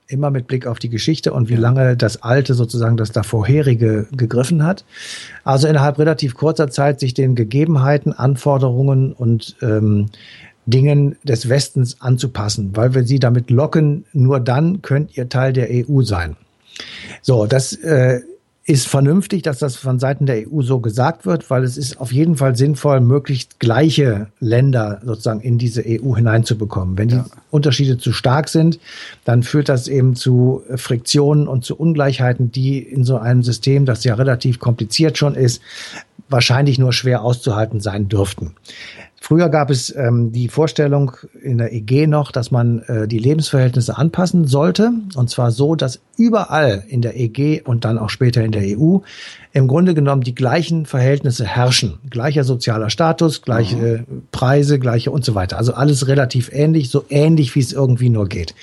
immer 0.08 0.30
mit 0.30 0.46
Blick 0.46 0.66
auf 0.66 0.78
die 0.78 0.88
Geschichte 0.88 1.32
und 1.32 1.48
wie 1.48 1.56
lange 1.56 1.96
das 1.96 2.22
Alte 2.22 2.54
sozusagen 2.54 2.96
das 2.96 3.12
da 3.12 3.22
vorherige 3.22 4.06
gegriffen 4.16 4.64
hat, 4.64 4.84
also 5.44 5.68
innerhalb 5.68 5.98
relativ 5.98 6.34
kurzer 6.34 6.70
Zeit 6.70 6.98
sich 6.98 7.14
den 7.14 7.34
Gegebenheiten, 7.34 8.12
Anforderungen 8.12 9.12
und 9.12 9.56
ähm, 9.60 10.06
Dingen 10.66 11.16
des 11.22 11.48
Westens 11.48 12.00
anzupassen, 12.00 12.70
weil 12.74 12.94
wir 12.94 13.04
sie 13.04 13.18
damit 13.18 13.50
locken, 13.50 14.04
nur 14.12 14.40
dann 14.40 14.82
könnt 14.82 15.16
ihr 15.16 15.28
Teil 15.28 15.52
der 15.52 15.68
EU 15.70 16.02
sein. 16.02 16.36
So, 17.22 17.46
das 17.46 17.72
äh, 17.74 18.20
ist 18.68 18.86
vernünftig, 18.86 19.40
dass 19.42 19.58
das 19.60 19.76
von 19.76 19.98
Seiten 19.98 20.26
der 20.26 20.46
EU 20.46 20.60
so 20.60 20.78
gesagt 20.78 21.24
wird, 21.24 21.48
weil 21.48 21.64
es 21.64 21.78
ist 21.78 22.02
auf 22.02 22.12
jeden 22.12 22.36
Fall 22.36 22.54
sinnvoll, 22.54 23.00
möglichst 23.00 23.58
gleiche 23.60 24.26
Länder 24.40 25.00
sozusagen 25.02 25.40
in 25.40 25.56
diese 25.56 25.82
EU 25.86 26.14
hineinzubekommen. 26.14 26.98
Wenn 26.98 27.08
die 27.08 27.14
ja. 27.14 27.26
Unterschiede 27.50 27.96
zu 27.96 28.12
stark 28.12 28.50
sind, 28.50 28.78
dann 29.24 29.42
führt 29.42 29.70
das 29.70 29.88
eben 29.88 30.16
zu 30.16 30.62
Friktionen 30.76 31.48
und 31.48 31.64
zu 31.64 31.76
Ungleichheiten, 31.76 32.52
die 32.52 32.78
in 32.78 33.04
so 33.04 33.16
einem 33.16 33.42
System, 33.42 33.86
das 33.86 34.04
ja 34.04 34.16
relativ 34.16 34.58
kompliziert 34.58 35.16
schon 35.16 35.34
ist, 35.34 35.62
wahrscheinlich 36.28 36.78
nur 36.78 36.92
schwer 36.92 37.22
auszuhalten 37.22 37.80
sein 37.80 38.08
dürften. 38.08 38.54
Früher 39.20 39.48
gab 39.48 39.68
es 39.70 39.94
ähm, 39.94 40.32
die 40.32 40.48
Vorstellung 40.48 41.12
in 41.42 41.58
der 41.58 41.72
EG 41.72 42.06
noch, 42.06 42.30
dass 42.30 42.50
man 42.50 42.80
äh, 42.84 43.08
die 43.08 43.18
Lebensverhältnisse 43.18 43.98
anpassen 43.98 44.46
sollte. 44.46 44.92
Und 45.16 45.28
zwar 45.28 45.50
so, 45.50 45.74
dass 45.74 46.00
überall 46.16 46.84
in 46.88 47.02
der 47.02 47.18
EG 47.18 47.62
und 47.62 47.84
dann 47.84 47.98
auch 47.98 48.10
später 48.10 48.44
in 48.44 48.52
der 48.52 48.78
EU 48.78 48.98
im 49.52 49.66
Grunde 49.66 49.94
genommen 49.94 50.22
die 50.22 50.34
gleichen 50.34 50.86
Verhältnisse 50.86 51.44
herrschen. 51.44 51.98
Gleicher 52.10 52.44
sozialer 52.44 52.90
Status, 52.90 53.42
gleiche 53.42 54.04
mhm. 54.08 54.22
Preise, 54.30 54.78
gleiche 54.78 55.10
und 55.10 55.24
so 55.24 55.34
weiter. 55.34 55.58
Also 55.58 55.74
alles 55.74 56.06
relativ 56.06 56.50
ähnlich, 56.52 56.90
so 56.90 57.04
ähnlich 57.10 57.54
wie 57.54 57.60
es 57.60 57.72
irgendwie 57.72 58.10
nur 58.10 58.28
geht. 58.28 58.54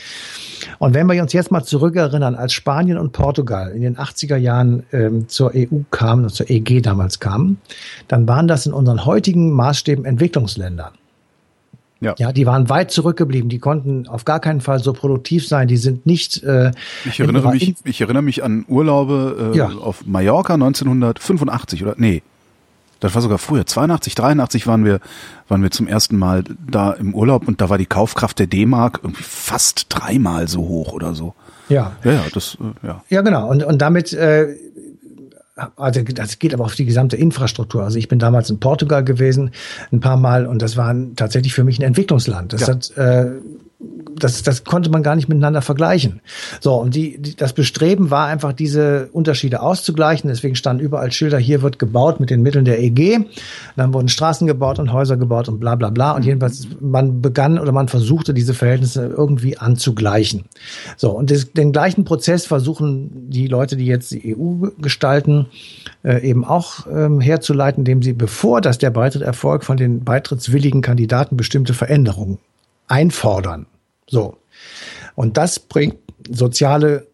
Und 0.79 0.94
wenn 0.94 1.08
wir 1.08 1.22
uns 1.22 1.34
jetzt 1.34 1.51
mal 1.51 1.63
zurückerinnern, 1.63 2.36
als 2.36 2.53
Spanien 2.53 2.98
und 2.98 3.12
Portugal 3.12 3.72
in 3.72 3.82
den 3.82 3.98
80er 3.98 4.38
Jahren 4.38 4.84
ähm, 4.91 5.28
zur 5.28 5.52
EU 5.56 5.80
kamen, 5.91 6.30
zur 6.30 6.49
EG 6.49 6.82
damals 6.82 7.19
kamen, 7.19 7.58
dann 8.08 8.28
waren 8.28 8.47
das 8.47 8.65
in 8.65 8.73
unseren 8.73 9.06
heutigen 9.06 9.52
Maßstäben 9.52 10.06
Entwicklungsländer. 10.06 10.91
Ja. 12.02 12.13
ja, 12.17 12.32
die 12.32 12.45
waren 12.45 12.69
weit 12.69 12.91
zurückgeblieben. 12.91 13.49
Die 13.49 13.60
konnten 13.60 14.08
auf 14.08 14.26
gar 14.26 14.39
keinen 14.39 14.62
Fall 14.62 14.80
so 14.80 14.93
produktiv 14.93 15.47
sein. 15.47 15.67
Die 15.67 15.78
sind 15.78 16.06
nicht. 16.06 16.43
Äh, 16.43 16.71
ich 17.06 17.19
erinnere 17.19 17.52
mich. 17.52 17.73
Ich 17.84 18.02
erinnere 18.02 18.21
mich 18.21 18.43
an 18.43 18.65
Urlaube 18.67 19.52
äh, 19.54 19.58
ja. 19.58 19.69
auf 19.69 20.06
Mallorca 20.06 20.54
1985 20.56 21.84
oder 21.84 21.95
nee, 21.97 22.21
das 23.06 23.13
war 23.13 23.22
sogar 23.22 23.38
früher. 23.38 23.68
82, 23.68 24.15
83 24.15 24.65
waren 24.65 24.84
wir, 24.84 25.00
waren 25.48 25.62
wir 25.62 25.70
zum 25.70 25.88
ersten 25.88 26.18
Mal 26.18 26.44
da 26.68 26.91
im 26.91 27.13
Urlaub 27.13 27.48
und 27.48 27.62
da 27.62 27.70
war 27.70 27.78
die 27.78 27.86
Kaufkraft 27.86 28.39
der 28.39 28.48
D-Mark 28.48 29.02
irgendwie 29.04 29.24
fast 29.24 29.86
dreimal 29.89 30.48
so 30.48 30.62
hoch 30.62 30.91
oder 30.91 31.13
so. 31.13 31.36
Ja. 31.70 31.96
Ja, 32.04 32.12
ja, 32.13 32.24
das, 32.34 32.58
äh, 32.60 32.88
ja. 32.88 33.04
Ja, 33.10 33.22
genau. 33.22 33.48
Und, 33.48 33.63
und 33.63 33.80
damit, 33.80 34.12
äh, 34.13 34.56
also 35.76 36.02
das 36.02 36.39
geht 36.39 36.56
aber 36.56 36.65
auf 36.65 36.74
die 36.74 36.86
gesamte 36.86 37.15
Infrastruktur. 37.15 37.84
Also 37.84 38.00
ich 38.00 38.08
bin 38.08 38.18
damals 38.18 38.50
in 38.50 38.60
Portugal 38.60 39.04
gewesen, 39.04 39.52
ein 39.91 40.00
paar 40.00 40.18
Mal, 40.18 40.48
und 40.48 40.63
das 40.63 40.76
war 40.76 40.96
tatsächlich 41.15 41.54
für 41.54 41.63
mich 41.63 41.78
ein 41.78 41.84
Entwicklungsland. 41.84 42.54
Das 42.54 42.62
ja. 42.62 42.68
hat 42.70 42.98
äh, 42.98 43.32
das, 44.17 44.43
das 44.43 44.63
konnte 44.63 44.89
man 44.89 45.04
gar 45.04 45.15
nicht 45.15 45.28
miteinander 45.28 45.62
vergleichen. 45.62 46.21
So, 46.62 46.76
und 46.76 46.95
die, 46.95 47.21
die, 47.21 47.36
das 47.36 47.54
Bestreben 47.54 48.12
war 48.12 48.28
einfach, 48.28 48.54
diese 48.54 49.10
Unterschiede 49.12 49.62
auszugleichen. 49.62 50.30
Deswegen 50.30 50.56
standen 50.56 50.84
überall 50.84 51.12
Schilder, 51.12 51.38
hier 51.38 51.62
wird 51.62 51.80
gebaut 51.80 52.19
mit 52.19 52.30
den 52.30 52.41
Mitteln 52.41 52.65
der 52.65 52.80
EG. 52.82 53.19
Dann 53.76 53.93
wurden 53.93 54.08
Straßen 54.08 54.48
gebaut 54.48 54.80
und 54.80 54.93
Häuser 54.93 55.17
gebaut 55.17 55.50
und 55.50 55.60
bla 55.60 55.76
bla 55.76 55.89
bla. 55.89 56.12
Und 56.13 56.26
jedenfalls, 56.26 56.67
man 56.80 57.21
begann 57.21 57.60
oder 57.60 57.71
man 57.71 57.88
versuchte, 57.88 58.34
diese 58.34 58.54
Verhältnisse 58.54 59.06
irgendwie 59.06 59.58
anzugleichen. 59.58 60.45
So, 60.98 61.12
und 61.12 61.32
das, 61.32 61.52
den 61.52 61.71
gleichen 61.71 62.06
Prozess 62.06 62.45
versuchen 62.45 63.30
die 63.30 63.48
Leute, 63.48 63.76
die 63.76 63.86
jetzt 63.86 64.12
die 64.12 64.36
EU 64.36 64.67
gestalten, 64.80 65.48
äh, 66.04 66.28
eben 66.28 66.45
auch 66.45 66.88
ähm, 66.88 67.19
herzuleiten, 67.19 67.82
indem 67.82 68.02
sie, 68.02 68.13
bevor 68.13 68.62
das 68.62 68.78
der 68.78 68.91
Beitritt 68.91 69.24
erfolgt, 69.24 69.65
von 69.65 69.78
den 69.78 70.04
beitrittswilligen 70.04 70.82
Kandidaten 70.82 71.36
bestimmte 71.38 71.74
Veränderungen 71.74 72.38
einfordern. 72.88 73.65
So. 74.08 74.38
Und 75.15 75.38
das 75.38 75.60
bringt 75.60 75.98
soziale 76.30 77.08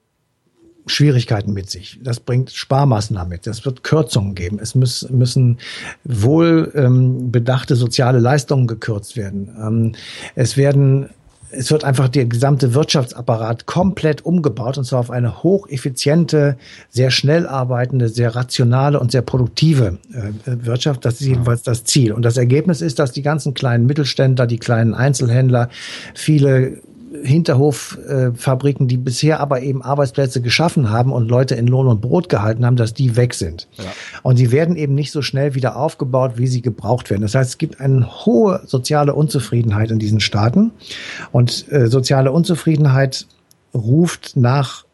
Schwierigkeiten 0.87 1.53
mit 1.53 1.69
sich. 1.69 1.99
Das 2.03 2.19
bringt 2.19 2.51
Sparmaßnahmen 2.51 3.29
mit. 3.29 3.47
Es 3.47 3.65
wird 3.65 3.83
Kürzungen 3.83 4.35
geben. 4.35 4.59
Es 4.59 4.75
müssen 4.75 5.59
wohl 6.03 6.71
ähm, 6.75 7.31
bedachte 7.31 7.75
soziale 7.75 8.19
Leistungen 8.19 8.67
gekürzt 8.67 9.15
werden. 9.15 9.55
Ähm, 9.59 9.95
es 10.35 10.57
werden 10.57 11.09
es 11.51 11.71
wird 11.71 11.83
einfach 11.83 12.09
der 12.09 12.25
gesamte 12.25 12.73
Wirtschaftsapparat 12.73 13.65
komplett 13.65 14.25
umgebaut 14.25 14.77
und 14.77 14.85
zwar 14.85 14.99
auf 14.99 15.11
eine 15.11 15.43
hocheffiziente, 15.43 16.57
sehr 16.89 17.11
schnell 17.11 17.47
arbeitende, 17.47 18.09
sehr 18.09 18.35
rationale 18.35 18.99
und 18.99 19.11
sehr 19.11 19.21
produktive 19.21 19.97
äh, 20.13 20.65
Wirtschaft. 20.65 21.05
Das 21.05 21.15
ist 21.15 21.27
jedenfalls 21.27 21.63
das 21.63 21.83
Ziel. 21.83 22.13
Und 22.13 22.23
das 22.23 22.37
Ergebnis 22.37 22.81
ist, 22.81 22.99
dass 22.99 23.11
die 23.11 23.21
ganzen 23.21 23.53
kleinen 23.53 23.85
Mittelständler, 23.85 24.47
die 24.47 24.59
kleinen 24.59 24.93
Einzelhändler, 24.93 25.69
viele 26.15 26.81
Hinterhoffabriken, 27.23 28.87
die 28.87 28.97
bisher 28.97 29.39
aber 29.39 29.61
eben 29.61 29.81
Arbeitsplätze 29.81 30.41
geschaffen 30.41 30.89
haben 30.89 31.11
und 31.11 31.27
Leute 31.29 31.55
in 31.55 31.67
Lohn 31.67 31.87
und 31.87 32.01
Brot 32.01 32.29
gehalten 32.29 32.65
haben, 32.65 32.77
dass 32.77 32.93
die 32.93 33.15
weg 33.17 33.33
sind. 33.33 33.67
Ja. 33.77 33.83
Und 34.23 34.37
sie 34.37 34.51
werden 34.51 34.77
eben 34.77 34.95
nicht 34.95 35.11
so 35.11 35.21
schnell 35.21 35.53
wieder 35.53 35.75
aufgebaut, 35.75 36.33
wie 36.35 36.47
sie 36.47 36.61
gebraucht 36.61 37.09
werden. 37.09 37.21
Das 37.21 37.35
heißt, 37.35 37.49
es 37.49 37.57
gibt 37.57 37.81
eine 37.81 38.25
hohe 38.25 38.61
soziale 38.65 39.13
Unzufriedenheit 39.13 39.91
in 39.91 39.99
diesen 39.99 40.21
Staaten. 40.21 40.71
Und 41.31 41.69
äh, 41.71 41.87
soziale 41.87 42.31
Unzufriedenheit 42.31 43.27
ruft 43.73 44.37
nach 44.37 44.85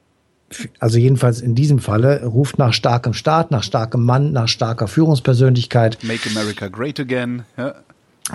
also 0.80 0.98
jedenfalls 0.98 1.42
in 1.42 1.56
diesem 1.56 1.80
Falle, 1.80 2.24
ruft 2.24 2.58
nach 2.58 2.72
starkem 2.72 3.14
Staat, 3.14 3.52
nach 3.52 3.64
starkem 3.64 4.04
Mann, 4.04 4.32
nach 4.32 4.48
starker 4.48 4.88
Führungspersönlichkeit. 4.88 5.98
Make 6.04 6.30
America 6.30 6.70
Great 6.70 7.02
Again. 7.02 7.44
Ja. 7.58 7.76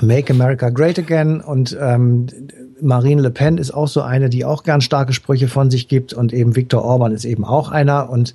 Make 0.01 0.33
America 0.33 0.71
Great 0.71 0.99
Again 0.99 1.41
und 1.41 1.77
ähm, 1.81 2.27
Marine 2.83 3.23
Le 3.23 3.31
Pen 3.31 3.59
ist 3.59 3.73
auch 3.73 3.89
so 3.89 4.03
eine, 4.03 4.29
die 4.29 4.45
auch 4.45 4.65
gern 4.65 4.81
starke 4.81 5.13
Sprüche 5.13 5.49
von 5.49 5.71
sich 5.71 5.89
gibt 5.89 6.13
und 6.13 6.33
eben 6.33 6.57
Viktor 6.57 6.85
Orban 6.85 7.13
ist 7.13 7.25
eben 7.25 7.45
auch 7.45 7.71
einer. 7.71 8.11
Und 8.11 8.35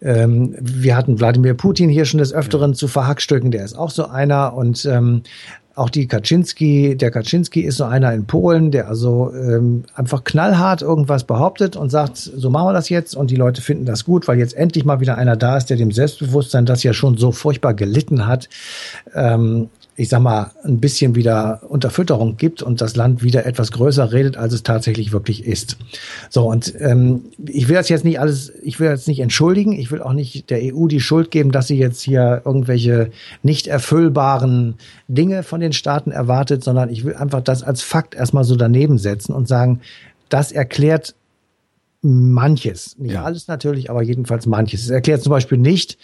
ähm, 0.00 0.54
wir 0.60 0.96
hatten 0.96 1.20
Wladimir 1.20 1.54
Putin 1.54 1.88
hier 1.88 2.04
schon 2.04 2.18
des 2.18 2.32
Öfteren 2.32 2.74
zu 2.74 2.88
verhackstücken, 2.88 3.50
der 3.50 3.64
ist 3.64 3.76
auch 3.76 3.90
so 3.90 4.06
einer. 4.06 4.54
Und 4.54 4.84
ähm, 4.86 5.22
auch 5.74 5.88
die 5.88 6.06
Kaczynski, 6.06 6.96
der 6.96 7.10
Kaczynski 7.10 7.60
ist 7.60 7.76
so 7.76 7.84
einer 7.84 8.12
in 8.12 8.26
Polen, 8.26 8.70
der 8.70 8.88
also 8.88 9.32
ähm, 9.34 9.84
einfach 9.94 10.24
knallhart 10.24 10.82
irgendwas 10.82 11.24
behauptet 11.24 11.76
und 11.76 11.90
sagt, 11.90 12.16
so 12.16 12.50
machen 12.50 12.68
wir 12.68 12.72
das 12.74 12.88
jetzt 12.88 13.14
und 13.14 13.30
die 13.30 13.36
Leute 13.36 13.62
finden 13.62 13.86
das 13.86 14.04
gut, 14.04 14.28
weil 14.28 14.38
jetzt 14.38 14.54
endlich 14.54 14.84
mal 14.84 15.00
wieder 15.00 15.16
einer 15.16 15.36
da 15.36 15.56
ist, 15.56 15.70
der 15.70 15.76
dem 15.76 15.90
Selbstbewusstsein, 15.90 16.66
das 16.66 16.82
ja 16.82 16.92
schon 16.92 17.16
so 17.16 17.32
furchtbar 17.32 17.74
gelitten 17.74 18.26
hat, 18.26 18.48
ähm, 19.14 19.70
ich 19.94 20.08
sag 20.08 20.20
mal, 20.20 20.52
ein 20.64 20.80
bisschen 20.80 21.14
wieder 21.14 21.60
Unterfütterung 21.68 22.38
gibt 22.38 22.62
und 22.62 22.80
das 22.80 22.96
Land 22.96 23.22
wieder 23.22 23.44
etwas 23.44 23.72
größer 23.72 24.10
redet, 24.12 24.38
als 24.38 24.54
es 24.54 24.62
tatsächlich 24.62 25.12
wirklich 25.12 25.44
ist. 25.44 25.76
So, 26.30 26.48
und 26.48 26.72
ähm, 26.80 27.26
ich 27.46 27.68
will 27.68 27.74
das 27.74 27.90
jetzt 27.90 28.04
nicht 28.04 28.18
alles, 28.18 28.52
ich 28.62 28.80
will 28.80 28.88
jetzt 28.88 29.06
nicht 29.06 29.20
entschuldigen, 29.20 29.72
ich 29.72 29.90
will 29.90 30.00
auch 30.00 30.14
nicht 30.14 30.48
der 30.48 30.60
EU 30.74 30.86
die 30.86 31.00
Schuld 31.00 31.30
geben, 31.30 31.52
dass 31.52 31.66
sie 31.66 31.76
jetzt 31.76 32.00
hier 32.00 32.40
irgendwelche 32.44 33.10
nicht 33.42 33.66
erfüllbaren 33.66 34.76
Dinge 35.08 35.42
von 35.42 35.60
den 35.60 35.74
Staaten 35.74 36.10
erwartet, 36.10 36.64
sondern 36.64 36.88
ich 36.88 37.04
will 37.04 37.14
einfach 37.14 37.42
das 37.42 37.62
als 37.62 37.82
Fakt 37.82 38.14
erstmal 38.14 38.44
so 38.44 38.56
daneben 38.56 38.96
setzen 38.96 39.34
und 39.34 39.46
sagen, 39.46 39.80
das 40.30 40.52
erklärt 40.52 41.14
manches. 42.00 42.96
Nicht 42.98 43.12
ja. 43.12 43.24
alles 43.24 43.46
natürlich, 43.46 43.90
aber 43.90 44.02
jedenfalls 44.02 44.46
manches. 44.46 44.84
Es 44.84 44.90
erklärt 44.90 45.22
zum 45.22 45.30
Beispiel 45.30 45.58
nicht, 45.58 45.98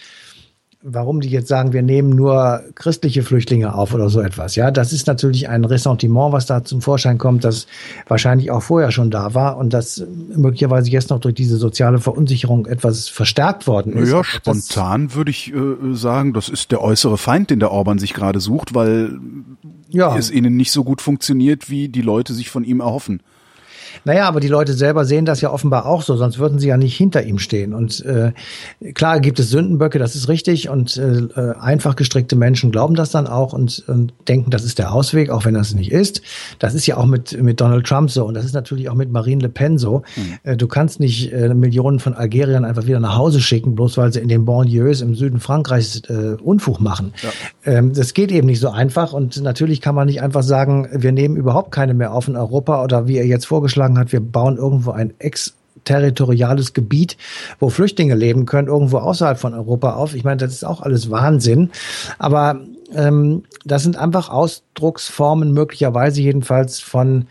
warum 0.82 1.20
die 1.20 1.28
jetzt 1.28 1.48
sagen, 1.48 1.72
wir 1.72 1.82
nehmen 1.82 2.10
nur 2.10 2.62
christliche 2.76 3.22
Flüchtlinge 3.22 3.74
auf 3.74 3.94
oder 3.94 4.08
so 4.08 4.20
etwas. 4.20 4.54
Ja, 4.54 4.70
das 4.70 4.92
ist 4.92 5.08
natürlich 5.08 5.48
ein 5.48 5.64
Ressentiment, 5.64 6.32
was 6.32 6.46
da 6.46 6.62
zum 6.62 6.80
Vorschein 6.80 7.18
kommt, 7.18 7.42
das 7.42 7.66
wahrscheinlich 8.06 8.50
auch 8.52 8.62
vorher 8.62 8.92
schon 8.92 9.10
da 9.10 9.34
war 9.34 9.56
und 9.56 9.72
das 9.72 10.04
möglicherweise 10.34 10.90
jetzt 10.90 11.10
noch 11.10 11.18
durch 11.18 11.34
diese 11.34 11.56
soziale 11.56 11.98
Verunsicherung 11.98 12.66
etwas 12.66 13.08
verstärkt 13.08 13.66
worden 13.66 13.94
ist. 13.94 14.10
Ja, 14.10 14.22
spontan 14.22 15.14
würde 15.14 15.32
ich 15.32 15.52
äh, 15.52 15.94
sagen, 15.94 16.32
das 16.32 16.48
ist 16.48 16.70
der 16.70 16.80
äußere 16.80 17.18
Feind, 17.18 17.50
den 17.50 17.58
der 17.58 17.72
Orban 17.72 17.98
sich 17.98 18.14
gerade 18.14 18.38
sucht, 18.38 18.74
weil 18.74 19.18
ja. 19.88 20.16
es 20.16 20.30
ihnen 20.30 20.56
nicht 20.56 20.70
so 20.70 20.84
gut 20.84 21.02
funktioniert, 21.02 21.70
wie 21.70 21.88
die 21.88 22.02
Leute 22.02 22.34
sich 22.34 22.50
von 22.50 22.62
ihm 22.62 22.80
erhoffen. 22.80 23.20
Naja, 24.04 24.26
aber 24.26 24.40
die 24.40 24.48
Leute 24.48 24.72
selber 24.72 25.04
sehen 25.04 25.24
das 25.24 25.40
ja 25.40 25.50
offenbar 25.50 25.86
auch 25.86 26.02
so, 26.02 26.16
sonst 26.16 26.38
würden 26.38 26.58
sie 26.58 26.68
ja 26.68 26.76
nicht 26.76 26.96
hinter 26.96 27.22
ihm 27.22 27.38
stehen. 27.38 27.74
Und 27.74 28.04
äh, 28.04 28.32
klar 28.94 29.20
gibt 29.20 29.38
es 29.38 29.50
Sündenböcke, 29.50 29.98
das 29.98 30.14
ist 30.14 30.28
richtig. 30.28 30.68
Und 30.68 30.96
äh, 30.96 31.18
äh, 31.18 31.54
einfach 31.58 31.96
gestrickte 31.96 32.36
Menschen 32.36 32.70
glauben 32.70 32.94
das 32.94 33.10
dann 33.10 33.26
auch 33.26 33.52
und, 33.52 33.84
und 33.88 34.12
denken, 34.28 34.50
das 34.50 34.64
ist 34.64 34.78
der 34.78 34.92
Ausweg, 34.92 35.30
auch 35.30 35.44
wenn 35.44 35.54
das 35.54 35.74
nicht 35.74 35.92
ist. 35.92 36.22
Das 36.58 36.74
ist 36.74 36.86
ja 36.86 36.96
auch 36.96 37.06
mit, 37.06 37.40
mit 37.42 37.60
Donald 37.60 37.86
Trump 37.86 38.10
so 38.10 38.24
und 38.24 38.34
das 38.34 38.44
ist 38.44 38.54
natürlich 38.54 38.88
auch 38.88 38.94
mit 38.94 39.10
Marine 39.10 39.42
Le 39.42 39.48
Pen 39.48 39.78
so. 39.78 40.02
Mhm. 40.16 40.38
Äh, 40.42 40.56
du 40.56 40.68
kannst 40.68 41.00
nicht 41.00 41.32
äh, 41.32 41.54
Millionen 41.54 41.98
von 41.98 42.14
Algeriern 42.14 42.64
einfach 42.64 42.86
wieder 42.86 43.00
nach 43.00 43.16
Hause 43.16 43.40
schicken, 43.40 43.74
bloß 43.74 43.96
weil 43.98 44.12
sie 44.12 44.20
in 44.20 44.28
den 44.28 44.44
Banlieues 44.44 45.00
im 45.00 45.14
Süden 45.14 45.40
Frankreichs 45.40 46.02
äh, 46.08 46.36
Unfug 46.42 46.80
machen. 46.80 47.12
Ja. 47.22 47.72
Ähm, 47.72 47.92
das 47.92 48.14
geht 48.14 48.30
eben 48.32 48.46
nicht 48.46 48.60
so 48.60 48.70
einfach 48.70 49.12
und 49.12 49.40
natürlich 49.42 49.80
kann 49.80 49.94
man 49.94 50.06
nicht 50.06 50.22
einfach 50.22 50.42
sagen, 50.42 50.88
wir 50.92 51.12
nehmen 51.12 51.36
überhaupt 51.36 51.72
keine 51.72 51.94
mehr 51.94 52.12
auf 52.12 52.28
in 52.28 52.36
Europa 52.36 52.82
oder 52.82 53.06
wie 53.06 53.16
er 53.16 53.26
jetzt 53.26 53.46
vorgeschlagen 53.46 53.87
vorgeschlagen 53.88 53.98
hat, 53.98 54.12
wir 54.12 54.20
bauen 54.20 54.56
irgendwo 54.56 54.90
ein 54.92 55.14
exterritoriales 55.18 56.72
Gebiet, 56.74 57.16
wo 57.58 57.70
Flüchtlinge 57.70 58.14
leben 58.14 58.46
können, 58.46 58.68
irgendwo 58.68 58.98
außerhalb 58.98 59.38
von 59.38 59.54
Europa 59.54 59.94
auf. 59.94 60.14
Ich 60.14 60.24
meine, 60.24 60.38
das 60.38 60.52
ist 60.52 60.64
auch 60.64 60.82
alles 60.82 61.10
Wahnsinn. 61.10 61.70
Aber 62.18 62.60
ähm, 62.94 63.44
das 63.64 63.82
sind 63.82 63.96
einfach 63.96 64.30
Ausdrucksformen, 64.30 65.52
möglicherweise 65.52 66.20
jedenfalls 66.20 66.80
von 66.80 67.26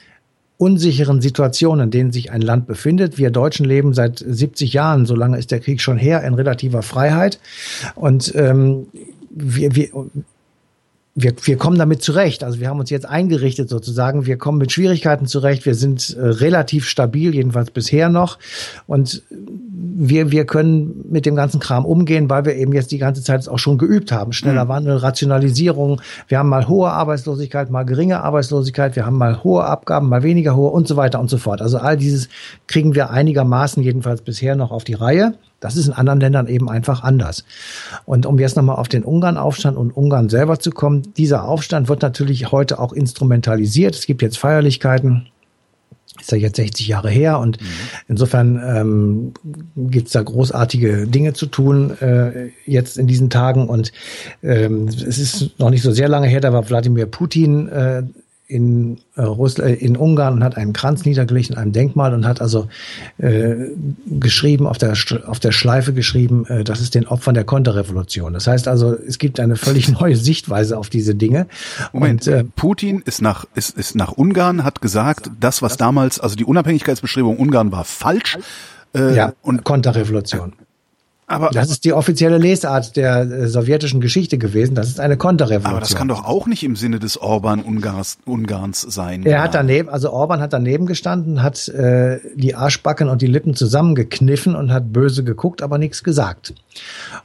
unsicheren 0.59 1.21
Situationen, 1.21 1.85
in 1.85 1.91
denen 1.91 2.11
sich 2.11 2.31
ein 2.31 2.41
Land 2.41 2.65
befindet. 2.65 3.19
Wir 3.19 3.29
Deutschen 3.29 3.65
leben 3.65 3.93
seit 3.93 4.17
70 4.17 4.73
Jahren, 4.73 5.05
so 5.05 5.15
lange 5.15 5.37
ist 5.37 5.51
der 5.51 5.59
Krieg 5.59 5.81
schon 5.81 5.97
her, 5.97 6.23
in 6.23 6.33
relativer 6.33 6.81
Freiheit. 6.81 7.39
Und 7.93 8.33
ähm, 8.35 8.87
wir, 9.29 9.75
wir, 9.75 9.89
wir, 11.19 11.33
wir 11.45 11.57
kommen 11.57 11.79
damit 11.79 12.03
zurecht. 12.03 12.43
Also 12.43 12.59
wir 12.59 12.69
haben 12.69 12.79
uns 12.79 12.91
jetzt 12.91 13.07
eingerichtet 13.07 13.69
sozusagen. 13.69 14.27
Wir 14.27 14.37
kommen 14.37 14.59
mit 14.59 14.71
Schwierigkeiten 14.71 15.25
zurecht. 15.25 15.65
Wir 15.65 15.73
sind 15.73 16.15
äh, 16.15 16.21
relativ 16.21 16.85
stabil, 16.87 17.33
jedenfalls 17.33 17.71
bisher 17.71 18.09
noch. 18.09 18.37
Und 18.85 19.23
wir, 19.31 20.29
wir 20.29 20.45
können 20.45 21.05
mit 21.09 21.25
dem 21.25 21.35
ganzen 21.35 21.59
Kram 21.59 21.85
umgehen, 21.85 22.29
weil 22.29 22.45
wir 22.45 22.53
eben 22.53 22.71
jetzt 22.71 22.91
die 22.91 22.99
ganze 22.99 23.23
Zeit 23.23 23.49
auch 23.49 23.57
schon 23.57 23.79
geübt 23.79 24.11
haben. 24.11 24.31
Schneller 24.31 24.65
mhm. 24.65 24.69
Wandel, 24.69 24.97
Rationalisierung. 24.97 26.01
Wir 26.27 26.37
haben 26.37 26.49
mal 26.49 26.67
hohe 26.67 26.91
Arbeitslosigkeit, 26.91 27.71
mal 27.71 27.83
geringe 27.83 28.21
Arbeitslosigkeit. 28.21 28.95
Wir 28.95 29.07
haben 29.07 29.17
mal 29.17 29.43
hohe 29.43 29.63
Abgaben, 29.63 30.09
mal 30.09 30.21
weniger 30.21 30.55
hohe 30.55 30.69
und 30.69 30.87
so 30.87 30.97
weiter 30.97 31.19
und 31.19 31.31
so 31.31 31.39
fort. 31.39 31.63
Also 31.63 31.79
all 31.79 31.97
dieses 31.97 32.29
kriegen 32.67 32.93
wir 32.93 33.09
einigermaßen 33.09 33.81
jedenfalls 33.81 34.21
bisher 34.21 34.55
noch 34.55 34.69
auf 34.69 34.83
die 34.83 34.93
Reihe. 34.93 35.33
Das 35.59 35.75
ist 35.75 35.87
in 35.87 35.93
anderen 35.93 36.19
Ländern 36.19 36.47
eben 36.47 36.69
einfach 36.69 37.03
anders. 37.03 37.43
Und 38.05 38.25
um 38.25 38.37
jetzt 38.37 38.55
nochmal 38.55 38.75
auf 38.75 38.87
den 38.87 39.03
Ungarn-Aufstand 39.03 39.77
und 39.77 39.91
Ungarn 39.91 40.29
selber 40.29 40.59
zu 40.59 40.71
kommen, 40.71 41.13
dieser 41.15 41.45
Aufstand 41.45 41.89
wird 41.89 42.01
natürlich 42.03 42.51
heute 42.51 42.79
auch 42.79 42.93
instrumentalisiert. 42.93 43.95
Es 43.95 44.05
gibt 44.05 44.21
jetzt 44.21 44.37
Feierlichkeiten, 44.37 45.27
ist 46.19 46.31
ja 46.31 46.37
jetzt 46.37 46.55
60 46.57 46.87
Jahre 46.87 47.09
her 47.09 47.39
und 47.39 47.61
mhm. 47.61 47.65
insofern 48.07 48.61
ähm, 48.63 49.33
gibt 49.75 50.13
da 50.13 50.21
großartige 50.21 51.07
Dinge 51.07 51.33
zu 51.33 51.45
tun 51.45 51.91
äh, 52.01 52.49
jetzt 52.65 52.97
in 52.97 53.07
diesen 53.07 53.29
Tagen 53.29 53.67
und 53.67 53.91
ähm, 54.41 54.87
es 54.87 55.17
ist 55.17 55.59
noch 55.59 55.69
nicht 55.69 55.83
so 55.83 55.91
sehr 55.91 56.09
lange 56.09 56.27
her, 56.27 56.41
da 56.41 56.53
war 56.53 56.67
Wladimir 56.69 57.05
Putin 57.05 57.67
äh, 57.67 58.03
in, 58.47 58.99
äh, 59.15 59.23
Russland, 59.23 59.69
äh, 59.69 59.73
in 59.75 59.97
Ungarn 59.97 60.35
und 60.35 60.43
hat 60.43 60.55
einen 60.55 60.71
Kranz 60.71 61.03
niedergelegt 61.03 61.49
in 61.49 61.57
einem 61.57 61.73
Denkmal 61.73 62.13
und 62.13 62.25
hat 62.25 62.41
also 62.41 62.67
äh, 63.17 63.55
geschrieben, 64.07 64.67
auf 64.67 64.77
der, 64.77 64.93
auf 65.25 65.39
der 65.39 65.51
Schleife 65.51 65.93
geschrieben, 65.93 66.45
äh, 66.47 66.63
das 66.63 66.79
ist 66.79 66.95
den 66.95 67.07
Opfern 67.07 67.33
der 67.33 67.43
Konterrevolution. 67.43 68.33
Das 68.33 68.47
heißt 68.47 68.67
also, 68.67 68.93
es 68.93 69.17
gibt 69.17 69.39
eine 69.39 69.57
völlig 69.57 69.89
neue 69.99 70.15
Sichtweise 70.15 70.77
auf 70.77 70.89
diese 70.89 71.13
Dinge. 71.13 71.47
Moment, 71.91 72.27
und, 72.27 72.33
äh, 72.33 72.43
Putin 72.55 73.03
ist 73.05 73.21
nach, 73.21 73.45
ist, 73.53 73.77
ist 73.77 73.95
nach 73.95 74.13
Ungarn, 74.13 74.63
hat 74.63 74.81
gesagt, 74.81 75.29
das, 75.39 75.61
was 75.61 75.75
damals, 75.75 76.19
also 76.19 76.35
die 76.35 76.45
Unabhängigkeitsbestrebung 76.45 77.37
Ungarn 77.37 77.71
war 77.73 77.83
falsch. 77.83 78.37
Äh, 78.95 79.15
ja, 79.15 79.33
und 79.41 79.65
Konterrevolution. 79.65 80.53
Aber 81.29 81.49
das 81.49 81.69
ist 81.69 81.83
die 81.83 81.91
offizielle 81.91 82.37
Lesart 82.37 82.95
der 82.95 83.19
äh, 83.19 83.47
sowjetischen 83.49 83.99
Geschichte 83.99 84.37
gewesen. 84.37 84.75
Das 84.75 84.87
ist 84.87 85.01
eine 85.01 85.17
Konterrevolution. 85.17 85.73
Aber 85.73 85.81
das 85.81 85.93
kann 85.93 86.07
doch 86.07 86.23
auch 86.23 86.47
nicht 86.47 86.63
im 86.63 86.77
Sinne 86.77 86.99
des 86.99 87.17
Orban 87.17 87.61
Ungarns, 87.61 88.17
Ungarns 88.25 88.81
sein. 88.81 89.25
Er 89.25 89.41
hat 89.41 89.53
daneben, 89.53 89.89
also 89.89 90.11
Orban 90.11 90.39
hat 90.39 90.53
daneben 90.53 90.85
gestanden, 90.85 91.43
hat 91.43 91.67
äh, 91.67 92.19
die 92.35 92.55
Arschbacken 92.55 93.09
und 93.09 93.21
die 93.21 93.27
Lippen 93.27 93.55
zusammengekniffen 93.55 94.55
und 94.55 94.71
hat 94.71 94.93
böse 94.93 95.25
geguckt, 95.25 95.61
aber 95.61 95.77
nichts 95.77 96.01
gesagt. 96.01 96.53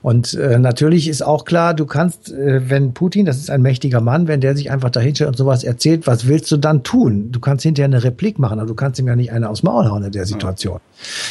Und 0.00 0.34
äh, 0.34 0.58
natürlich 0.58 1.06
ist 1.06 1.22
auch 1.22 1.44
klar, 1.44 1.72
du 1.72 1.86
kannst, 1.86 2.32
äh, 2.32 2.68
wenn 2.68 2.94
Putin, 2.94 3.24
das 3.24 3.36
ist 3.36 3.50
ein 3.50 3.62
mächtiger 3.62 4.00
Mann, 4.00 4.26
wenn 4.26 4.40
der 4.40 4.56
sich 4.56 4.72
einfach 4.72 4.90
dahinstellt 4.90 5.28
und 5.28 5.36
sowas 5.36 5.62
erzählt, 5.62 6.08
was 6.08 6.26
willst 6.26 6.50
du 6.50 6.56
dann 6.56 6.82
tun? 6.82 7.30
Du 7.30 7.38
kannst 7.38 7.62
hinterher 7.62 7.86
eine 7.86 8.02
Replik 8.02 8.40
machen, 8.40 8.58
aber 8.58 8.66
du 8.66 8.74
kannst 8.74 8.98
ihm 8.98 9.06
ja 9.06 9.14
nicht 9.14 9.30
eine 9.30 9.48
aus 9.48 9.62
Maul 9.62 9.88
hauen 9.88 10.02
in 10.02 10.12
der 10.12 10.26
Situation. 10.26 10.80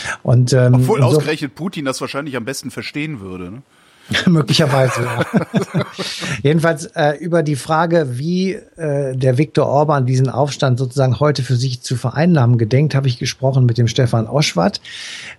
Ja. 0.06 0.20
Und 0.24 0.54
ähm, 0.54 0.76
obwohl 0.76 1.04
ausgerechnet 1.04 1.56
Putin 1.56 1.84
das 1.84 2.00
wahrscheinlich 2.00 2.38
am 2.38 2.46
besten 2.46 2.61
besten 2.62 2.72
verstehen 2.72 3.20
würde. 3.20 3.52
Ne? 3.52 3.62
Möglicherweise, 4.28 5.04
ja. 5.04 5.26
Jedenfalls 6.44 6.86
äh, 6.88 7.18
über 7.20 7.44
die 7.44 7.56
Frage, 7.56 8.18
wie 8.18 8.54
äh, 8.54 9.16
der 9.16 9.38
Viktor 9.38 9.68
Orban 9.68 10.06
diesen 10.06 10.30
Aufstand 10.30 10.80
sozusagen 10.80 11.20
heute 11.20 11.44
für 11.44 11.56
sich 11.56 11.82
zu 11.82 11.96
vereinnahmen 11.96 12.58
gedenkt, 12.58 12.94
habe 12.94 13.08
ich 13.08 13.20
gesprochen 13.20 13.66
mit 13.66 13.78
dem 13.78 13.88
Stefan 13.88 14.28
Oschwart. 14.28 14.82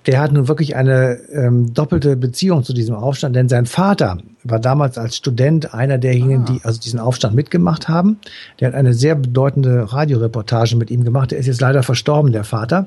Der 0.07 0.21
hat 0.21 0.33
nun 0.33 0.49
wirklich 0.49 0.75
eine 0.75 1.19
ähm, 1.33 1.75
doppelte 1.75 2.17
Beziehung 2.17 2.65
zu 2.65 2.73
diesem 2.73 2.95
Aufstand, 2.95 3.37
denn 3.37 3.49
sein 3.49 3.67
Vater 3.67 4.19
war 4.45 4.59
damals 4.59 4.99
als 4.99 5.17
Student 5.17 5.75
einer 5.75 5.99
derjenigen, 5.99 6.43
ah. 6.43 6.53
die 6.53 6.65
also 6.65 6.81
diesen 6.81 6.99
Aufstand 6.99 7.35
mitgemacht 7.35 7.89
haben. 7.89 8.19
Der 8.61 8.69
hat 8.69 8.75
eine 8.75 8.95
sehr 8.95 9.15
bedeutende 9.15 9.93
Radioreportage 9.93 10.77
mit 10.77 10.91
ihm 10.91 11.05
gemacht. 11.05 11.31
Der 11.31 11.39
ist 11.39 11.47
jetzt 11.47 11.61
leider 11.61 11.83
verstorben, 11.83 12.33
der 12.33 12.45
Vater. 12.45 12.87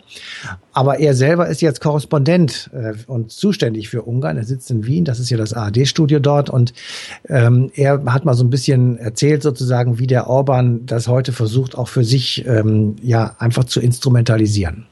Aber 0.73 0.99
er 0.99 1.13
selber 1.13 1.47
ist 1.47 1.61
jetzt 1.61 1.81
Korrespondent 1.81 2.69
äh, 2.73 2.93
und 3.07 3.31
zuständig 3.31 3.89
für 3.89 4.03
Ungarn. 4.03 4.37
Er 4.37 4.45
sitzt 4.45 4.69
in 4.71 4.85
Wien, 4.85 5.05
das 5.05 5.19
ist 5.19 5.29
ja 5.29 5.37
das 5.37 5.53
ARD-Studio 5.53 6.19
dort. 6.19 6.49
Und 6.49 6.73
ähm, 7.27 7.71
er 7.75 8.03
hat 8.05 8.25
mal 8.25 8.33
so 8.33 8.43
ein 8.43 8.49
bisschen 8.49 8.97
erzählt 8.97 9.43
sozusagen, 9.43 9.99
wie 9.99 10.07
der 10.07 10.27
Orban 10.27 10.85
das 10.85 11.07
heute 11.07 11.31
versucht, 11.31 11.77
auch 11.77 11.87
für 11.87 12.03
sich 12.03 12.45
ähm, 12.47 12.95
ja 13.01 13.35
einfach 13.39 13.63
zu 13.63 13.79
instrumentalisieren. 13.79 14.85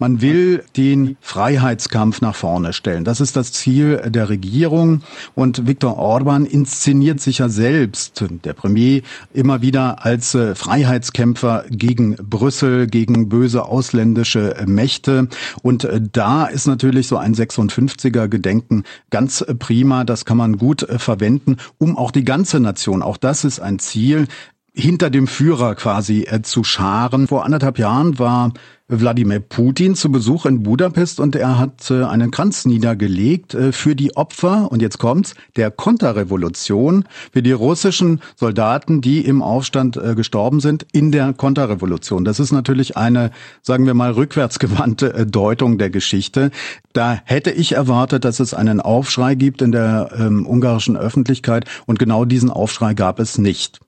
Man 0.00 0.22
will 0.22 0.64
den 0.78 1.18
Freiheitskampf 1.20 2.22
nach 2.22 2.34
vorne 2.34 2.72
stellen. 2.72 3.04
Das 3.04 3.20
ist 3.20 3.36
das 3.36 3.52
Ziel 3.52 3.98
der 4.06 4.30
Regierung. 4.30 5.02
Und 5.34 5.66
Viktor 5.66 5.98
Orban 5.98 6.46
inszeniert 6.46 7.20
sich 7.20 7.38
ja 7.38 7.50
selbst, 7.50 8.24
der 8.44 8.54
Premier, 8.54 9.02
immer 9.34 9.60
wieder 9.60 10.02
als 10.06 10.34
äh, 10.34 10.54
Freiheitskämpfer 10.54 11.66
gegen 11.68 12.16
Brüssel, 12.16 12.86
gegen 12.86 13.28
böse 13.28 13.66
ausländische 13.66 14.56
Mächte. 14.66 15.28
Und 15.62 15.84
äh, 15.84 16.00
da 16.00 16.46
ist 16.46 16.66
natürlich 16.66 17.06
so 17.06 17.18
ein 17.18 17.34
56er 17.34 18.26
Gedenken 18.28 18.84
ganz 19.10 19.44
prima. 19.58 20.04
Das 20.04 20.24
kann 20.24 20.38
man 20.38 20.56
gut 20.56 20.82
äh, 20.82 20.98
verwenden, 20.98 21.58
um 21.76 21.98
auch 21.98 22.10
die 22.10 22.24
ganze 22.24 22.58
Nation, 22.58 23.02
auch 23.02 23.18
das 23.18 23.44
ist 23.44 23.60
ein 23.60 23.78
Ziel, 23.78 24.28
hinter 24.72 25.10
dem 25.10 25.26
Führer 25.26 25.74
quasi 25.74 26.26
zu 26.42 26.64
scharen. 26.64 27.28
Vor 27.28 27.44
anderthalb 27.44 27.78
Jahren 27.78 28.18
war 28.18 28.52
Wladimir 28.90 29.38
Putin 29.38 29.94
zu 29.94 30.10
Besuch 30.10 30.46
in 30.46 30.64
Budapest 30.64 31.20
und 31.20 31.36
er 31.36 31.58
hat 31.58 31.90
äh, 31.90 32.02
einen 32.04 32.30
Kranz 32.30 32.64
niedergelegt 32.64 33.54
äh, 33.54 33.72
für 33.72 33.94
die 33.94 34.16
Opfer, 34.16 34.70
und 34.70 34.82
jetzt 34.82 34.98
kommt's, 34.98 35.34
der 35.56 35.70
Konterrevolution, 35.70 37.04
für 37.32 37.42
die 37.42 37.52
russischen 37.52 38.20
Soldaten, 38.36 39.00
die 39.00 39.24
im 39.24 39.42
Aufstand 39.42 39.96
äh, 39.96 40.14
gestorben 40.16 40.58
sind 40.60 40.86
in 40.92 41.12
der 41.12 41.32
Konterrevolution. 41.32 42.24
Das 42.24 42.40
ist 42.40 42.50
natürlich 42.50 42.96
eine, 42.96 43.30
sagen 43.62 43.86
wir 43.86 43.94
mal, 43.94 44.10
rückwärtsgewandte 44.12 45.26
Deutung 45.26 45.78
der 45.78 45.90
Geschichte. 45.90 46.50
Da 46.92 47.20
hätte 47.24 47.52
ich 47.52 47.72
erwartet, 47.72 48.24
dass 48.24 48.40
es 48.40 48.54
einen 48.54 48.80
Aufschrei 48.80 49.36
gibt 49.36 49.62
in 49.62 49.70
der 49.70 50.10
ähm, 50.18 50.46
ungarischen 50.46 50.96
Öffentlichkeit 50.96 51.64
und 51.86 52.00
genau 52.00 52.24
diesen 52.24 52.50
Aufschrei 52.50 52.94
gab 52.94 53.20
es 53.20 53.38
nicht. 53.38 53.80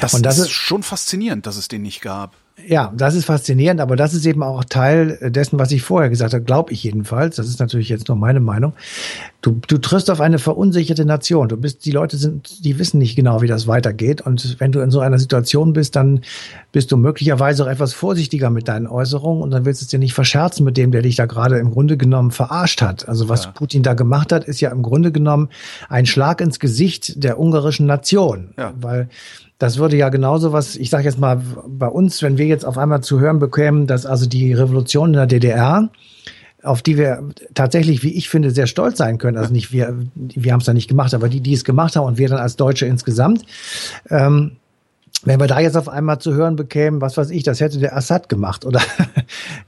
Das, 0.00 0.14
und 0.14 0.24
das 0.24 0.38
ist, 0.38 0.46
ist 0.46 0.50
schon 0.52 0.82
faszinierend, 0.82 1.46
dass 1.46 1.56
es 1.56 1.68
den 1.68 1.82
nicht 1.82 2.00
gab. 2.00 2.34
Ja, 2.66 2.92
das 2.94 3.14
ist 3.14 3.24
faszinierend, 3.24 3.80
aber 3.80 3.96
das 3.96 4.12
ist 4.12 4.26
eben 4.26 4.42
auch 4.42 4.62
Teil 4.64 5.18
dessen, 5.30 5.58
was 5.58 5.72
ich 5.72 5.82
vorher 5.82 6.10
gesagt 6.10 6.34
habe, 6.34 6.44
glaube 6.44 6.72
ich 6.72 6.84
jedenfalls. 6.84 7.36
Das 7.36 7.48
ist 7.48 7.60
natürlich 7.60 7.88
jetzt 7.88 8.08
nur 8.08 8.16
meine 8.16 8.40
Meinung. 8.40 8.74
Du, 9.40 9.58
du 9.66 9.78
triffst 9.78 10.10
auf 10.10 10.20
eine 10.20 10.38
verunsicherte 10.38 11.04
Nation. 11.04 11.48
Du 11.48 11.56
bist, 11.56 11.84
die 11.86 11.90
Leute 11.90 12.16
sind, 12.18 12.64
die 12.64 12.78
wissen 12.78 12.98
nicht 12.98 13.16
genau, 13.16 13.40
wie 13.40 13.46
das 13.46 13.66
weitergeht. 13.66 14.20
Und 14.20 14.60
wenn 14.60 14.70
du 14.70 14.80
in 14.80 14.90
so 14.90 15.00
einer 15.00 15.18
Situation 15.18 15.72
bist, 15.72 15.96
dann 15.96 16.20
bist 16.72 16.92
du 16.92 16.96
möglicherweise 16.98 17.64
auch 17.64 17.68
etwas 17.68 17.94
vorsichtiger 17.94 18.50
mit 18.50 18.68
deinen 18.68 18.86
Äußerungen 18.86 19.42
und 19.42 19.50
dann 19.50 19.64
willst 19.64 19.80
du 19.80 19.84
es 19.84 19.90
dir 19.90 19.98
nicht 19.98 20.14
verscherzen 20.14 20.64
mit 20.64 20.76
dem, 20.76 20.92
der 20.92 21.02
dich 21.02 21.16
da 21.16 21.26
gerade 21.26 21.58
im 21.58 21.70
Grunde 21.70 21.96
genommen 21.96 22.30
verarscht 22.30 22.82
hat. 22.82 23.08
Also 23.08 23.30
was 23.30 23.46
ja. 23.46 23.50
Putin 23.52 23.82
da 23.82 23.94
gemacht 23.94 24.30
hat, 24.30 24.44
ist 24.44 24.60
ja 24.60 24.70
im 24.70 24.82
Grunde 24.82 25.10
genommen 25.10 25.48
ein 25.88 26.04
Schlag 26.06 26.40
ins 26.42 26.60
Gesicht 26.60 27.24
der 27.24 27.40
ungarischen 27.40 27.86
Nation. 27.86 28.52
Ja. 28.58 28.74
Weil 28.78 29.08
das 29.62 29.78
würde 29.78 29.96
ja 29.96 30.08
genauso 30.08 30.52
was, 30.52 30.74
ich 30.74 30.90
sage 30.90 31.04
jetzt 31.04 31.20
mal, 31.20 31.40
bei 31.68 31.86
uns, 31.86 32.20
wenn 32.20 32.36
wir 32.36 32.46
jetzt 32.46 32.64
auf 32.64 32.76
einmal 32.76 33.00
zu 33.00 33.20
hören 33.20 33.38
bekämen, 33.38 33.86
dass 33.86 34.06
also 34.06 34.26
die 34.26 34.52
Revolution 34.52 35.10
in 35.10 35.12
der 35.12 35.26
DDR, 35.26 35.88
auf 36.64 36.82
die 36.82 36.98
wir 36.98 37.22
tatsächlich, 37.54 38.02
wie 38.02 38.12
ich 38.12 38.28
finde, 38.28 38.50
sehr 38.50 38.66
stolz 38.66 38.98
sein 38.98 39.18
können. 39.18 39.36
Also 39.38 39.52
nicht 39.52 39.70
wir, 39.70 39.96
wir 40.16 40.52
haben 40.52 40.58
es 40.58 40.66
da 40.66 40.72
nicht 40.72 40.88
gemacht, 40.88 41.14
aber 41.14 41.28
die, 41.28 41.40
die 41.40 41.52
es 41.52 41.62
gemacht 41.62 41.94
haben 41.94 42.06
und 42.06 42.18
wir 42.18 42.28
dann 42.28 42.40
als 42.40 42.56
Deutsche 42.56 42.86
insgesamt, 42.86 43.44
ähm, 44.10 44.56
wenn 45.24 45.38
wir 45.38 45.46
da 45.46 45.60
jetzt 45.60 45.76
auf 45.76 45.88
einmal 45.88 46.18
zu 46.18 46.34
hören 46.34 46.56
bekämen, 46.56 47.00
was 47.00 47.16
weiß 47.16 47.30
ich, 47.30 47.44
das 47.44 47.60
hätte 47.60 47.78
der 47.78 47.96
Assad 47.96 48.28
gemacht 48.28 48.64
oder 48.64 48.80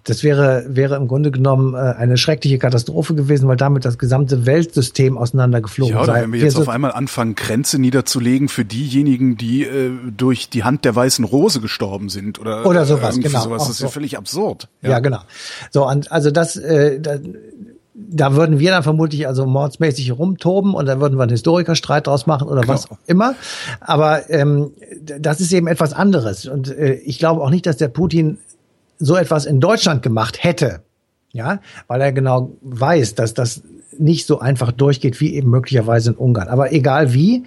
das 0.05 0.23
wäre, 0.23 0.65
wäre 0.69 0.97
im 0.97 1.09
Grunde 1.09 1.31
genommen 1.31 1.75
äh, 1.75 1.79
eine 1.79 2.19
schreckliche 2.19 2.59
Katastrophe 2.59 3.15
gewesen, 3.15 3.49
weil 3.49 3.57
damit 3.57 3.87
das 3.87 3.97
gesamte 3.97 4.45
Weltsystem 4.45 5.17
auseinandergeflogen 5.17 5.95
ja, 5.95 6.03
oder 6.03 6.13
sei. 6.13 6.23
wenn 6.23 6.33
wir 6.33 6.41
jetzt 6.41 6.57
auf 6.57 6.69
einmal 6.69 6.93
anfangen, 6.93 7.35
Grenze 7.35 7.79
niederzulegen 7.79 8.49
für 8.49 8.67
diejenigen, 8.67 9.37
die 9.39 9.65
äh, 9.65 9.91
durch 10.15 10.51
die 10.51 10.63
Hand 10.63 10.85
der 10.85 10.95
weißen 10.95 11.25
Rose 11.25 11.61
gestorben 11.61 12.11
sind 12.11 12.39
oder, 12.39 12.67
oder 12.67 12.85
sowas, 12.85 13.19
genau. 13.19 13.43
Sowas. 13.45 13.63
Das 13.63 13.71
ist 13.71 13.81
ja 13.81 13.89
völlig 13.89 14.19
absurd. 14.19 14.69
Ja. 14.83 14.91
ja, 14.91 14.99
genau. 15.01 15.21
So, 15.71 15.89
und 15.89 16.13
also 16.13 16.31
das, 16.31 16.57
äh, 16.57 17.01
das 17.01 17.21
da 17.95 18.35
würden 18.35 18.59
wir 18.59 18.73
dann 18.73 18.83
vermutlich 18.83 19.27
also 19.29 19.47
mordsmäßig 19.47 20.19
rumtoben 20.19 20.75
und 20.75 20.87
dann 20.87 21.01
würden 21.01 21.17
wir 21.17 21.23
einen 21.23 21.31
Historikerstreit 21.31 22.09
draus 22.09 22.27
machen 22.27 22.49
oder 22.49 22.63
genau. 22.63 22.75
was 22.75 22.91
auch 22.91 22.99
immer. 23.07 23.37
Aber 23.81 24.29
ähm, 24.31 24.73
das 25.01 25.41
ist 25.41 25.53
eben 25.53 25.69
etwas 25.69 25.93
anderes. 25.93 26.47
Und 26.47 26.77
äh, 26.77 26.95
ich 26.95 27.19
glaube 27.21 27.41
auch 27.43 27.51
nicht, 27.51 27.67
dass 27.67 27.77
der 27.77 27.89
Putin 27.89 28.39
so 28.99 29.17
etwas 29.17 29.47
in 29.47 29.61
Deutschland 29.61 30.03
gemacht 30.03 30.43
hätte. 30.43 30.83
Ja, 31.33 31.61
weil 31.89 32.01
er 32.01 32.13
genau 32.13 32.53
weiß, 32.63 33.17
dass 33.17 33.35
das 33.35 33.63
nicht 33.99 34.27
so 34.27 34.39
einfach 34.39 34.71
durchgeht 34.73 35.21
wie 35.21 35.35
eben 35.35 35.51
möglicherweise 35.51 36.11
in 36.11 36.17
Ungarn. 36.17 36.49
Aber 36.49 36.73
egal 36.73 37.13
wie, 37.13 37.45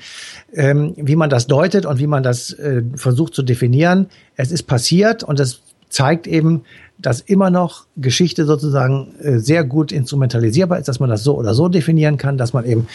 ähm, 0.54 0.94
wie 0.98 1.16
man 1.16 1.30
das 1.30 1.48
deutet 1.48 1.86
und 1.86 2.00
wie 2.00 2.08
man 2.08 2.24
das 2.24 2.52
äh, 2.52 2.84
versucht 2.96 3.34
zu 3.34 3.44
definieren, 3.44 4.08
es 4.36 4.52
ist 4.52 4.64
passiert 4.64 5.24
und 5.24 5.40
es 5.40 5.62
zeigt 5.90 6.28
eben, 6.28 6.64
dass 7.00 7.22
immer 7.22 7.50
noch 7.50 7.86
Geschichte 7.96 8.46
sozusagen 8.46 9.16
äh, 9.20 9.40
sehr 9.40 9.64
gut 9.64 9.92
instrumentalisierbar 9.92 10.80
ist, 10.80 10.88
dass 10.88 11.00
man 11.00 11.10
das 11.10 11.24
so 11.24 11.38
oder 11.38 11.54
so 11.54 11.70
definieren 11.70 12.18
kann, 12.18 12.38
dass 12.38 12.54
man 12.54 12.66
eben, 12.66 12.88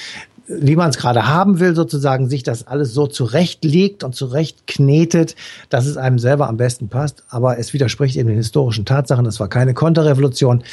wie 0.47 0.77
man 0.77 0.91
es 0.91 0.99
gerade 0.99 1.29
haben 1.29 1.61
will, 1.61 1.75
sozusagen 1.75 2.29
sich 2.29 2.43
das 2.43 2.67
alles 2.67 2.95
so 2.95 3.07
zurechtlegt 3.07 4.03
und 4.03 4.15
zurechtknetet, 4.15 5.37
dass 5.69 5.87
es 5.87 5.97
einem 5.97 6.19
selber 6.19 6.49
am 6.49 6.57
besten 6.57 6.89
passt. 6.89 7.23
Aber 7.29 7.59
es 7.59 7.73
widerspricht 7.73 8.17
eben 8.17 8.29
den 8.29 8.39
historischen 8.39 8.85
Tatsachen. 8.85 9.27
Es 9.27 9.39
war 9.39 9.49
keine 9.49 9.75
Konterrevolution 9.75 10.65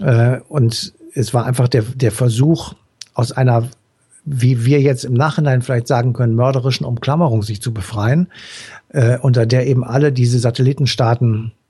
äh, 0.00 0.38
und 0.48 0.94
es 1.14 1.34
war 1.34 1.44
einfach 1.44 1.68
der, 1.68 1.82
der 1.82 2.12
Versuch 2.12 2.74
aus 3.14 3.32
einer 3.32 3.68
wie 4.24 4.64
wir 4.64 4.80
jetzt 4.80 5.04
im 5.04 5.14
Nachhinein 5.14 5.62
vielleicht 5.62 5.88
sagen 5.88 6.12
können, 6.12 6.36
mörderischen 6.36 6.86
Umklammerung 6.86 7.42
sich 7.42 7.60
zu 7.60 7.74
befreien, 7.74 8.28
äh, 8.90 9.18
unter 9.18 9.46
der 9.46 9.66
eben 9.66 9.82
alle 9.82 10.12
diese 10.12 10.38
Satellitenstaaten 10.38 11.50
äh, 11.50 11.61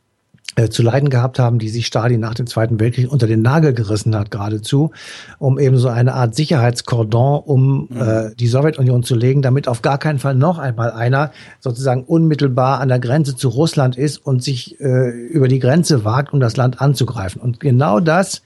zu 0.71 0.83
leiden 0.83 1.09
gehabt 1.09 1.39
haben, 1.39 1.59
die 1.59 1.69
sich 1.69 1.87
Stalin 1.87 2.21
nach 2.21 2.35
dem 2.35 2.47
Zweiten 2.47 2.79
Weltkrieg 2.79 3.11
unter 3.11 3.27
den 3.27 3.43
Nagel 3.43 3.73
gerissen 3.73 4.15
hat 4.15 4.31
geradezu, 4.31 4.91
um 5.39 5.59
eben 5.59 5.79
so 5.79 5.89
eine 5.89 6.15
Art 6.15 6.35
Sicherheitskordon 6.35 7.43
um 7.45 7.89
mhm. 7.91 8.01
äh, 8.01 8.35
die 8.35 8.49
Sowjetunion 8.49 9.03
zu 9.03 9.15
legen, 9.15 9.43
damit 9.43 9.69
auf 9.69 9.83
gar 9.83 9.99
keinen 9.99 10.19
Fall 10.19 10.35
noch 10.35 10.59
einmal 10.59 10.91
einer 10.93 11.33
sozusagen 11.61 12.05
unmittelbar 12.05 12.81
an 12.81 12.89
der 12.89 12.99
Grenze 12.99 13.37
zu 13.37 13.49
Russland 13.49 13.97
ist 13.97 14.19
und 14.19 14.43
sich 14.43 14.81
äh, 14.81 15.11
über 15.11 15.49
die 15.49 15.59
Grenze 15.59 16.05
wagt, 16.05 16.33
um 16.33 16.41
das 16.41 16.57
Land 16.57 16.81
anzugreifen. 16.81 17.41
Und 17.41 17.61
genau 17.61 18.01
das 18.01 18.43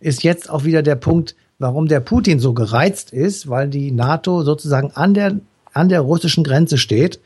ist 0.00 0.22
jetzt 0.22 0.50
auch 0.50 0.64
wieder 0.64 0.82
der 0.82 0.96
Punkt, 0.96 1.36
warum 1.58 1.86
der 1.88 2.00
Putin 2.00 2.40
so 2.40 2.52
gereizt 2.52 3.12
ist, 3.12 3.48
weil 3.48 3.68
die 3.68 3.92
NATO 3.92 4.42
sozusagen 4.42 4.90
an 4.94 5.14
der 5.14 5.36
an 5.74 5.88
der 5.88 6.00
russischen 6.00 6.44
Grenze 6.44 6.78
steht 6.78 7.20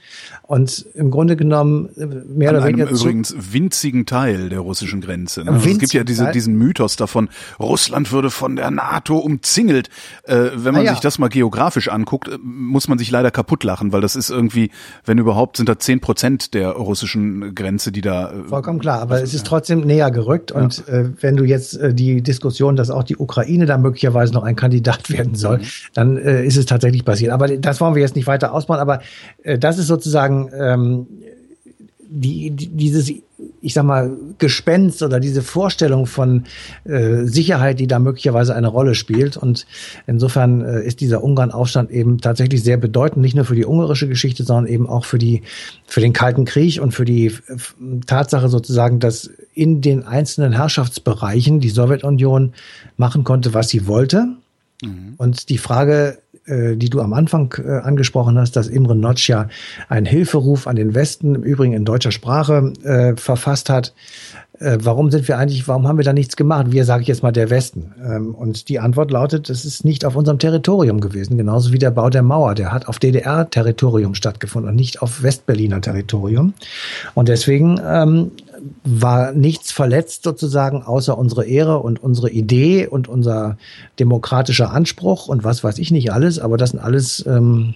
und 0.49 0.87
im 0.95 1.11
Grunde 1.11 1.37
genommen 1.37 1.91
mehr 1.95 2.49
An 2.49 2.57
oder 2.57 2.65
weniger. 2.65 2.89
Einem 2.89 2.97
übrigens 2.97 3.35
winzigen 3.39 4.07
Teil 4.07 4.49
der 4.49 4.61
russischen 4.61 5.03
Grenze. 5.03 5.45
Ne? 5.45 5.53
Also 5.53 5.69
es 5.69 5.79
gibt 5.79 5.93
ja 5.93 6.05
diese, 6.05 6.31
diesen 6.31 6.57
Mythos 6.57 6.97
davon, 6.97 7.29
Russland 7.61 8.13
würde 8.13 8.31
von 8.31 8.57
der 8.57 8.71
NATO 8.71 9.19
umzingelt. 9.19 9.91
Äh, 10.23 10.37
wenn 10.55 10.73
man 10.73 10.77
ah, 10.77 10.85
ja. 10.85 10.91
sich 10.93 11.01
das 11.01 11.19
mal 11.19 11.29
geografisch 11.29 11.89
anguckt, 11.89 12.29
äh, 12.29 12.39
muss 12.43 12.89
man 12.89 12.97
sich 12.97 13.11
leider 13.11 13.31
kaputt 13.31 13.63
lachen, 13.63 13.93
weil 13.93 14.01
das 14.01 14.17
ist 14.17 14.31
irgendwie, 14.31 14.71
wenn 15.05 15.19
überhaupt, 15.19 15.59
sind 15.59 15.69
da 15.69 15.79
zehn 15.79 16.01
Prozent 16.01 16.55
der 16.55 16.71
russischen 16.71 17.55
Grenze, 17.55 17.93
die 17.93 18.01
da. 18.01 18.31
Äh, 18.31 18.49
Vollkommen 18.49 18.79
klar, 18.79 19.03
aber 19.03 19.23
es 19.23 19.35
ist 19.35 19.45
trotzdem 19.45 19.81
näher 19.81 20.11
gerückt. 20.11 20.53
Ja. 20.53 20.63
Und 20.63 20.89
äh, 20.89 21.11
wenn 21.21 21.37
du 21.37 21.45
jetzt 21.45 21.77
äh, 21.77 21.93
die 21.93 22.23
Diskussion, 22.23 22.75
dass 22.75 22.89
auch 22.89 23.05
die 23.05 23.19
Ukraine 23.19 23.67
da 23.67 23.77
möglicherweise 23.77 24.33
noch 24.33 24.45
ein 24.45 24.57
Kandidat 24.57 25.11
werden 25.11 25.35
soll, 25.35 25.59
mhm. 25.59 25.63
dann 25.93 26.17
ist 26.17 26.57
es 26.57 26.65
tatsächlich 26.65 27.05
passiert. 27.05 27.33
Aber 27.33 27.49
das 27.49 27.83
wollen 27.83 27.95
wir 27.95 28.01
jetzt 28.01 28.17
nicht 28.17 28.27
weiter 28.27 28.55
ausbauen. 28.55 28.81
Aber 28.81 29.01
das 29.45 29.79
ist 29.79 29.89
sozusagen 29.89 30.38
ähm, 30.59 31.07
die, 32.11 32.51
die, 32.51 32.69
dieses, 32.69 33.13
ich 33.61 33.75
sag 33.75 33.85
mal, 33.85 34.17
Gespenst 34.39 35.03
oder 35.03 35.21
diese 35.21 35.43
Vorstellung 35.43 36.07
von 36.07 36.45
äh, 36.85 37.25
Sicherheit, 37.25 37.81
die 37.81 37.87
da 37.87 37.99
möglicherweise 37.99 38.55
eine 38.55 38.69
Rolle 38.69 38.95
spielt. 38.95 39.37
Und 39.37 39.67
insofern 40.07 40.63
äh, 40.63 40.83
ist 40.85 41.01
dieser 41.01 41.23
Ungarn-Aufstand 41.23 41.91
eben 41.91 42.19
tatsächlich 42.19 42.63
sehr 42.63 42.79
bedeutend, 42.79 43.23
nicht 43.23 43.37
nur 43.37 43.45
für 43.45 43.55
die 43.55 43.67
ungarische 43.67 44.09
Geschichte, 44.09 44.45
sondern 44.45 44.73
eben 44.73 44.89
auch 44.89 45.05
für 45.05 45.19
die, 45.19 45.43
für 45.87 46.01
den 46.01 46.13
Kalten 46.13 46.45
Krieg 46.45 46.81
und 46.81 46.93
für 46.93 47.05
die 47.05 47.33
Tatsache 48.07 48.49
sozusagen, 48.49 49.01
dass 49.01 49.31
in 49.53 49.81
den 49.81 50.05
einzelnen 50.05 50.53
Herrschaftsbereichen 50.53 51.61
die 51.61 51.71
Sowjetunion 51.71 52.55
machen 52.97 53.25
konnte, 53.25 53.55
was 53.55 53.69
sie 53.69 53.87
wollte. 53.87 54.29
Mhm. 54.83 55.15
Und 55.17 55.49
die 55.49 55.59
Frage 55.59 56.19
äh, 56.28 56.28
die 56.49 56.91
du 56.91 57.01
am 57.01 57.13
Anfang 57.13 57.55
äh, 57.59 57.79
angesprochen 57.79 58.39
hast, 58.39 58.57
dass 58.57 58.69
Imre 58.69 58.97
Notch 58.97 59.29
ja 59.29 59.49
einen 59.89 60.07
Hilferuf 60.07 60.67
an 60.67 60.77
den 60.77 60.95
Westen, 60.95 61.35
im 61.35 61.43
Übrigen 61.43 61.73
in 61.73 61.85
deutscher 61.85 62.13
Sprache, 62.13 62.73
äh, 62.83 63.17
verfasst 63.17 63.71
hat. 63.71 63.93
Äh, 64.61 64.79
warum 64.81 65.11
sind 65.11 65.29
wir 65.29 65.39
eigentlich, 65.39 65.69
warum 65.69 65.87
haben 65.87 65.99
wir 65.99 66.05
da 66.05 66.13
nichts 66.13 66.37
gemacht? 66.37 66.67
Wir, 66.71 66.85
sage 66.85 67.03
ich 67.03 67.09
jetzt 67.09 67.23
mal, 67.23 67.33
der 67.33 67.51
Westen. 67.51 67.95
Ähm, 68.05 68.35
und 68.35 68.69
die 68.69 68.81
Antwort 68.81 69.11
lautet, 69.11 69.51
es 69.51 69.65
ist 69.65 69.85
nicht 69.85 70.05
auf 70.05 70.17
unserem 70.17 70.39
Territorium 70.39 71.01
gewesen, 71.01 71.39
genauso 71.39 71.73
wie 71.73 71.79
der 71.79 71.91
Bau 71.91 72.11
der 72.11 72.23
Mauer. 72.23 72.55
Der 72.55 72.73
hat 72.73 72.89
auf 72.89 72.99
DDR-Territorium 72.99 74.15
stattgefunden 74.15 74.71
und 74.71 74.77
nicht 74.77 75.01
auf 75.01 75.23
Westberliner 75.23 75.81
Territorium. 75.81 76.55
Und 77.15 77.29
deswegen 77.29 77.81
ähm, 77.85 78.33
war 78.85 79.33
nichts 79.33 79.73
verletzt 79.73 80.25
sozusagen, 80.25 80.83
außer 80.83 81.17
unsere 81.17 81.45
Ehre 81.45 81.79
und 81.81 82.03
unsere 82.03 82.31
Idee 82.31 82.87
und 82.87 83.09
unser 83.09 83.59
demokratischer 83.99 84.73
Anspruch 84.73 85.29
und 85.29 85.45
was 85.45 85.65
weiß 85.65 85.79
ich 85.79 85.91
nicht 85.91 86.13
alles. 86.13 86.39
Aber 86.39 86.57
das 86.57 86.71
sind 86.71 86.81
alles 86.81 87.25
ähm, 87.27 87.75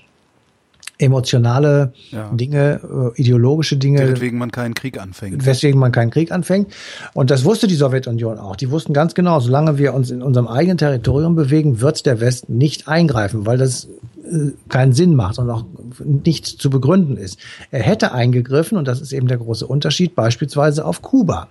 emotionale 0.99 1.93
ja. 2.11 2.31
Dinge, 2.33 3.13
äh, 3.17 3.21
ideologische 3.21 3.77
Dinge. 3.77 4.09
Weswegen 4.09 4.39
man 4.39 4.51
keinen 4.51 4.75
Krieg 4.75 5.01
anfängt. 5.01 5.45
Weswegen 5.45 5.81
man 5.81 5.93
keinen 5.93 6.11
Krieg 6.11 6.31
anfängt. 6.31 6.73
Und 7.13 7.31
das 7.31 7.45
wusste 7.45 7.67
die 7.67 7.75
Sowjetunion 7.75 8.39
auch. 8.39 8.57
Die 8.57 8.71
wussten 8.71 8.93
ganz 8.93 9.15
genau, 9.15 9.41
solange 9.41 9.79
wir 9.79 9.95
uns 9.95 10.11
in 10.11 10.23
unserem 10.23 10.47
eigenen 10.47 10.79
Territorium 10.79 11.35
bewegen, 11.35 11.81
wird 11.81 12.07
der 12.07 12.21
Westen 12.21 12.57
nicht 12.57 12.89
eingreifen, 12.89 13.47
weil 13.47 13.59
das 13.59 13.89
äh, 14.25 14.53
keinen 14.69 14.93
Sinn 14.93 15.15
macht 15.15 15.39
und 15.39 15.51
auch 15.51 15.65
nicht 16.01 16.47
zu 16.47 16.71
begründen 16.71 17.17
ist. 17.17 17.39
Er 17.71 17.83
hätte 17.83 18.13
eingegriffen, 18.13 18.79
und 18.79 18.89
das 18.89 19.01
ist 19.01 19.13
eben 19.13 19.29
der 19.29 19.39
große 19.39 19.67
Unterschied, 19.67 20.15
beispielsweise 20.15 20.85
auf 20.85 21.03
Kuba. 21.03 21.49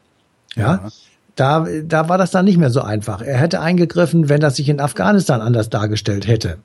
ja. 0.56 0.62
ja 0.84 0.90
da, 1.36 1.66
da 1.84 2.10
war 2.10 2.18
das 2.18 2.32
dann 2.32 2.46
nicht 2.46 2.58
mehr 2.58 2.70
so 2.70 2.82
einfach. 2.82 3.22
Er 3.22 3.38
hätte 3.38 3.62
eingegriffen, 3.62 4.30
wenn 4.30 4.42
das 4.42 4.58
sich 4.58 4.68
in 4.68 4.80
Afghanistan 4.80 5.42
anders 5.42 5.70
dargestellt 5.70 6.28
hätte. 6.28 6.58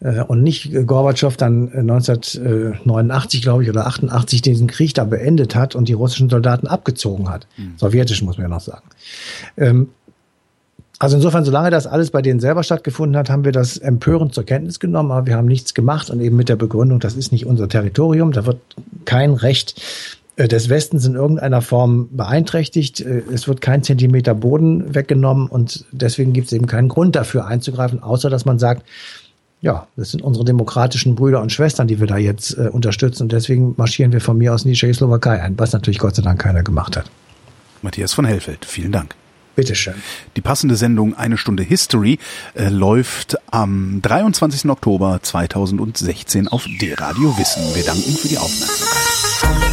Äh, 0.00 0.22
und 0.22 0.42
nicht 0.42 0.72
Gorbatschow 0.86 1.36
dann 1.36 1.72
1989, 1.72 3.42
glaube 3.42 3.62
ich, 3.62 3.70
oder 3.70 3.86
88 3.86 4.42
diesen 4.42 4.66
Krieg 4.66 4.94
da 4.94 5.04
beendet 5.04 5.54
hat 5.54 5.74
und 5.74 5.88
die 5.88 5.92
russischen 5.92 6.28
Soldaten 6.28 6.66
abgezogen 6.66 7.30
hat. 7.30 7.46
Mhm. 7.56 7.74
Sowjetischen, 7.76 8.26
muss 8.26 8.36
man 8.36 8.46
ja 8.46 8.54
noch 8.54 8.60
sagen. 8.60 8.84
Also 11.00 11.16
insofern, 11.16 11.46
solange 11.46 11.70
das 11.70 11.86
alles 11.86 12.10
bei 12.10 12.20
denen 12.20 12.40
selber 12.40 12.62
stattgefunden 12.62 13.16
hat, 13.16 13.30
haben 13.30 13.46
wir 13.46 13.52
das 13.52 13.78
empörend 13.78 14.34
zur 14.34 14.44
Kenntnis 14.44 14.78
genommen, 14.80 15.10
aber 15.10 15.26
wir 15.26 15.34
haben 15.34 15.48
nichts 15.48 15.72
gemacht 15.72 16.10
und 16.10 16.20
eben 16.20 16.36
mit 16.36 16.50
der 16.50 16.56
Begründung, 16.56 17.00
das 17.00 17.14
ist 17.14 17.32
nicht 17.32 17.46
unser 17.46 17.70
Territorium, 17.70 18.32
da 18.32 18.44
wird 18.44 18.58
kein 19.06 19.32
Recht 19.32 19.80
äh, 20.36 20.46
des 20.46 20.68
Westens 20.68 21.06
in 21.06 21.14
irgendeiner 21.14 21.62
Form 21.62 22.10
beeinträchtigt. 22.12 23.00
Äh, 23.00 23.22
es 23.32 23.48
wird 23.48 23.62
kein 23.62 23.82
Zentimeter 23.82 24.34
Boden 24.34 24.94
weggenommen 24.94 25.48
und 25.48 25.86
deswegen 25.90 26.34
gibt 26.34 26.48
es 26.48 26.52
eben 26.52 26.66
keinen 26.66 26.88
Grund 26.88 27.16
dafür 27.16 27.46
einzugreifen, 27.46 28.02
außer 28.02 28.28
dass 28.28 28.44
man 28.44 28.58
sagt, 28.58 28.86
ja, 29.62 29.86
das 29.96 30.10
sind 30.10 30.20
unsere 30.20 30.44
demokratischen 30.44 31.14
Brüder 31.14 31.40
und 31.40 31.50
Schwestern, 31.50 31.88
die 31.88 31.98
wir 31.98 32.08
da 32.08 32.18
jetzt 32.18 32.58
äh, 32.58 32.68
unterstützen. 32.70 33.22
Und 33.22 33.32
deswegen 33.32 33.72
marschieren 33.78 34.12
wir 34.12 34.20
von 34.20 34.36
mir 34.36 34.52
aus 34.52 34.66
in 34.66 34.70
die 34.70 34.76
Tschechoslowakei 34.76 35.40
ein, 35.40 35.58
was 35.58 35.72
natürlich 35.72 35.98
Gott 35.98 36.14
sei 36.14 36.22
Dank 36.22 36.42
keiner 36.42 36.62
gemacht 36.62 36.94
hat. 36.98 37.10
Matthias 37.80 38.12
von 38.12 38.26
Hellfeld, 38.26 38.66
vielen 38.66 38.92
Dank. 38.92 39.14
Bitteschön. 39.60 39.94
Die 40.36 40.40
passende 40.40 40.74
Sendung 40.74 41.14
Eine 41.14 41.36
Stunde 41.36 41.62
History 41.62 42.18
äh, 42.54 42.70
läuft 42.70 43.36
am 43.50 44.00
23. 44.00 44.70
Oktober 44.70 45.20
2016 45.22 46.48
auf 46.48 46.64
D-Radio 46.80 47.36
Wissen. 47.36 47.62
Wir 47.74 47.84
danken 47.84 48.16
für 48.16 48.28
die 48.28 48.38
Aufmerksamkeit. 48.38 49.69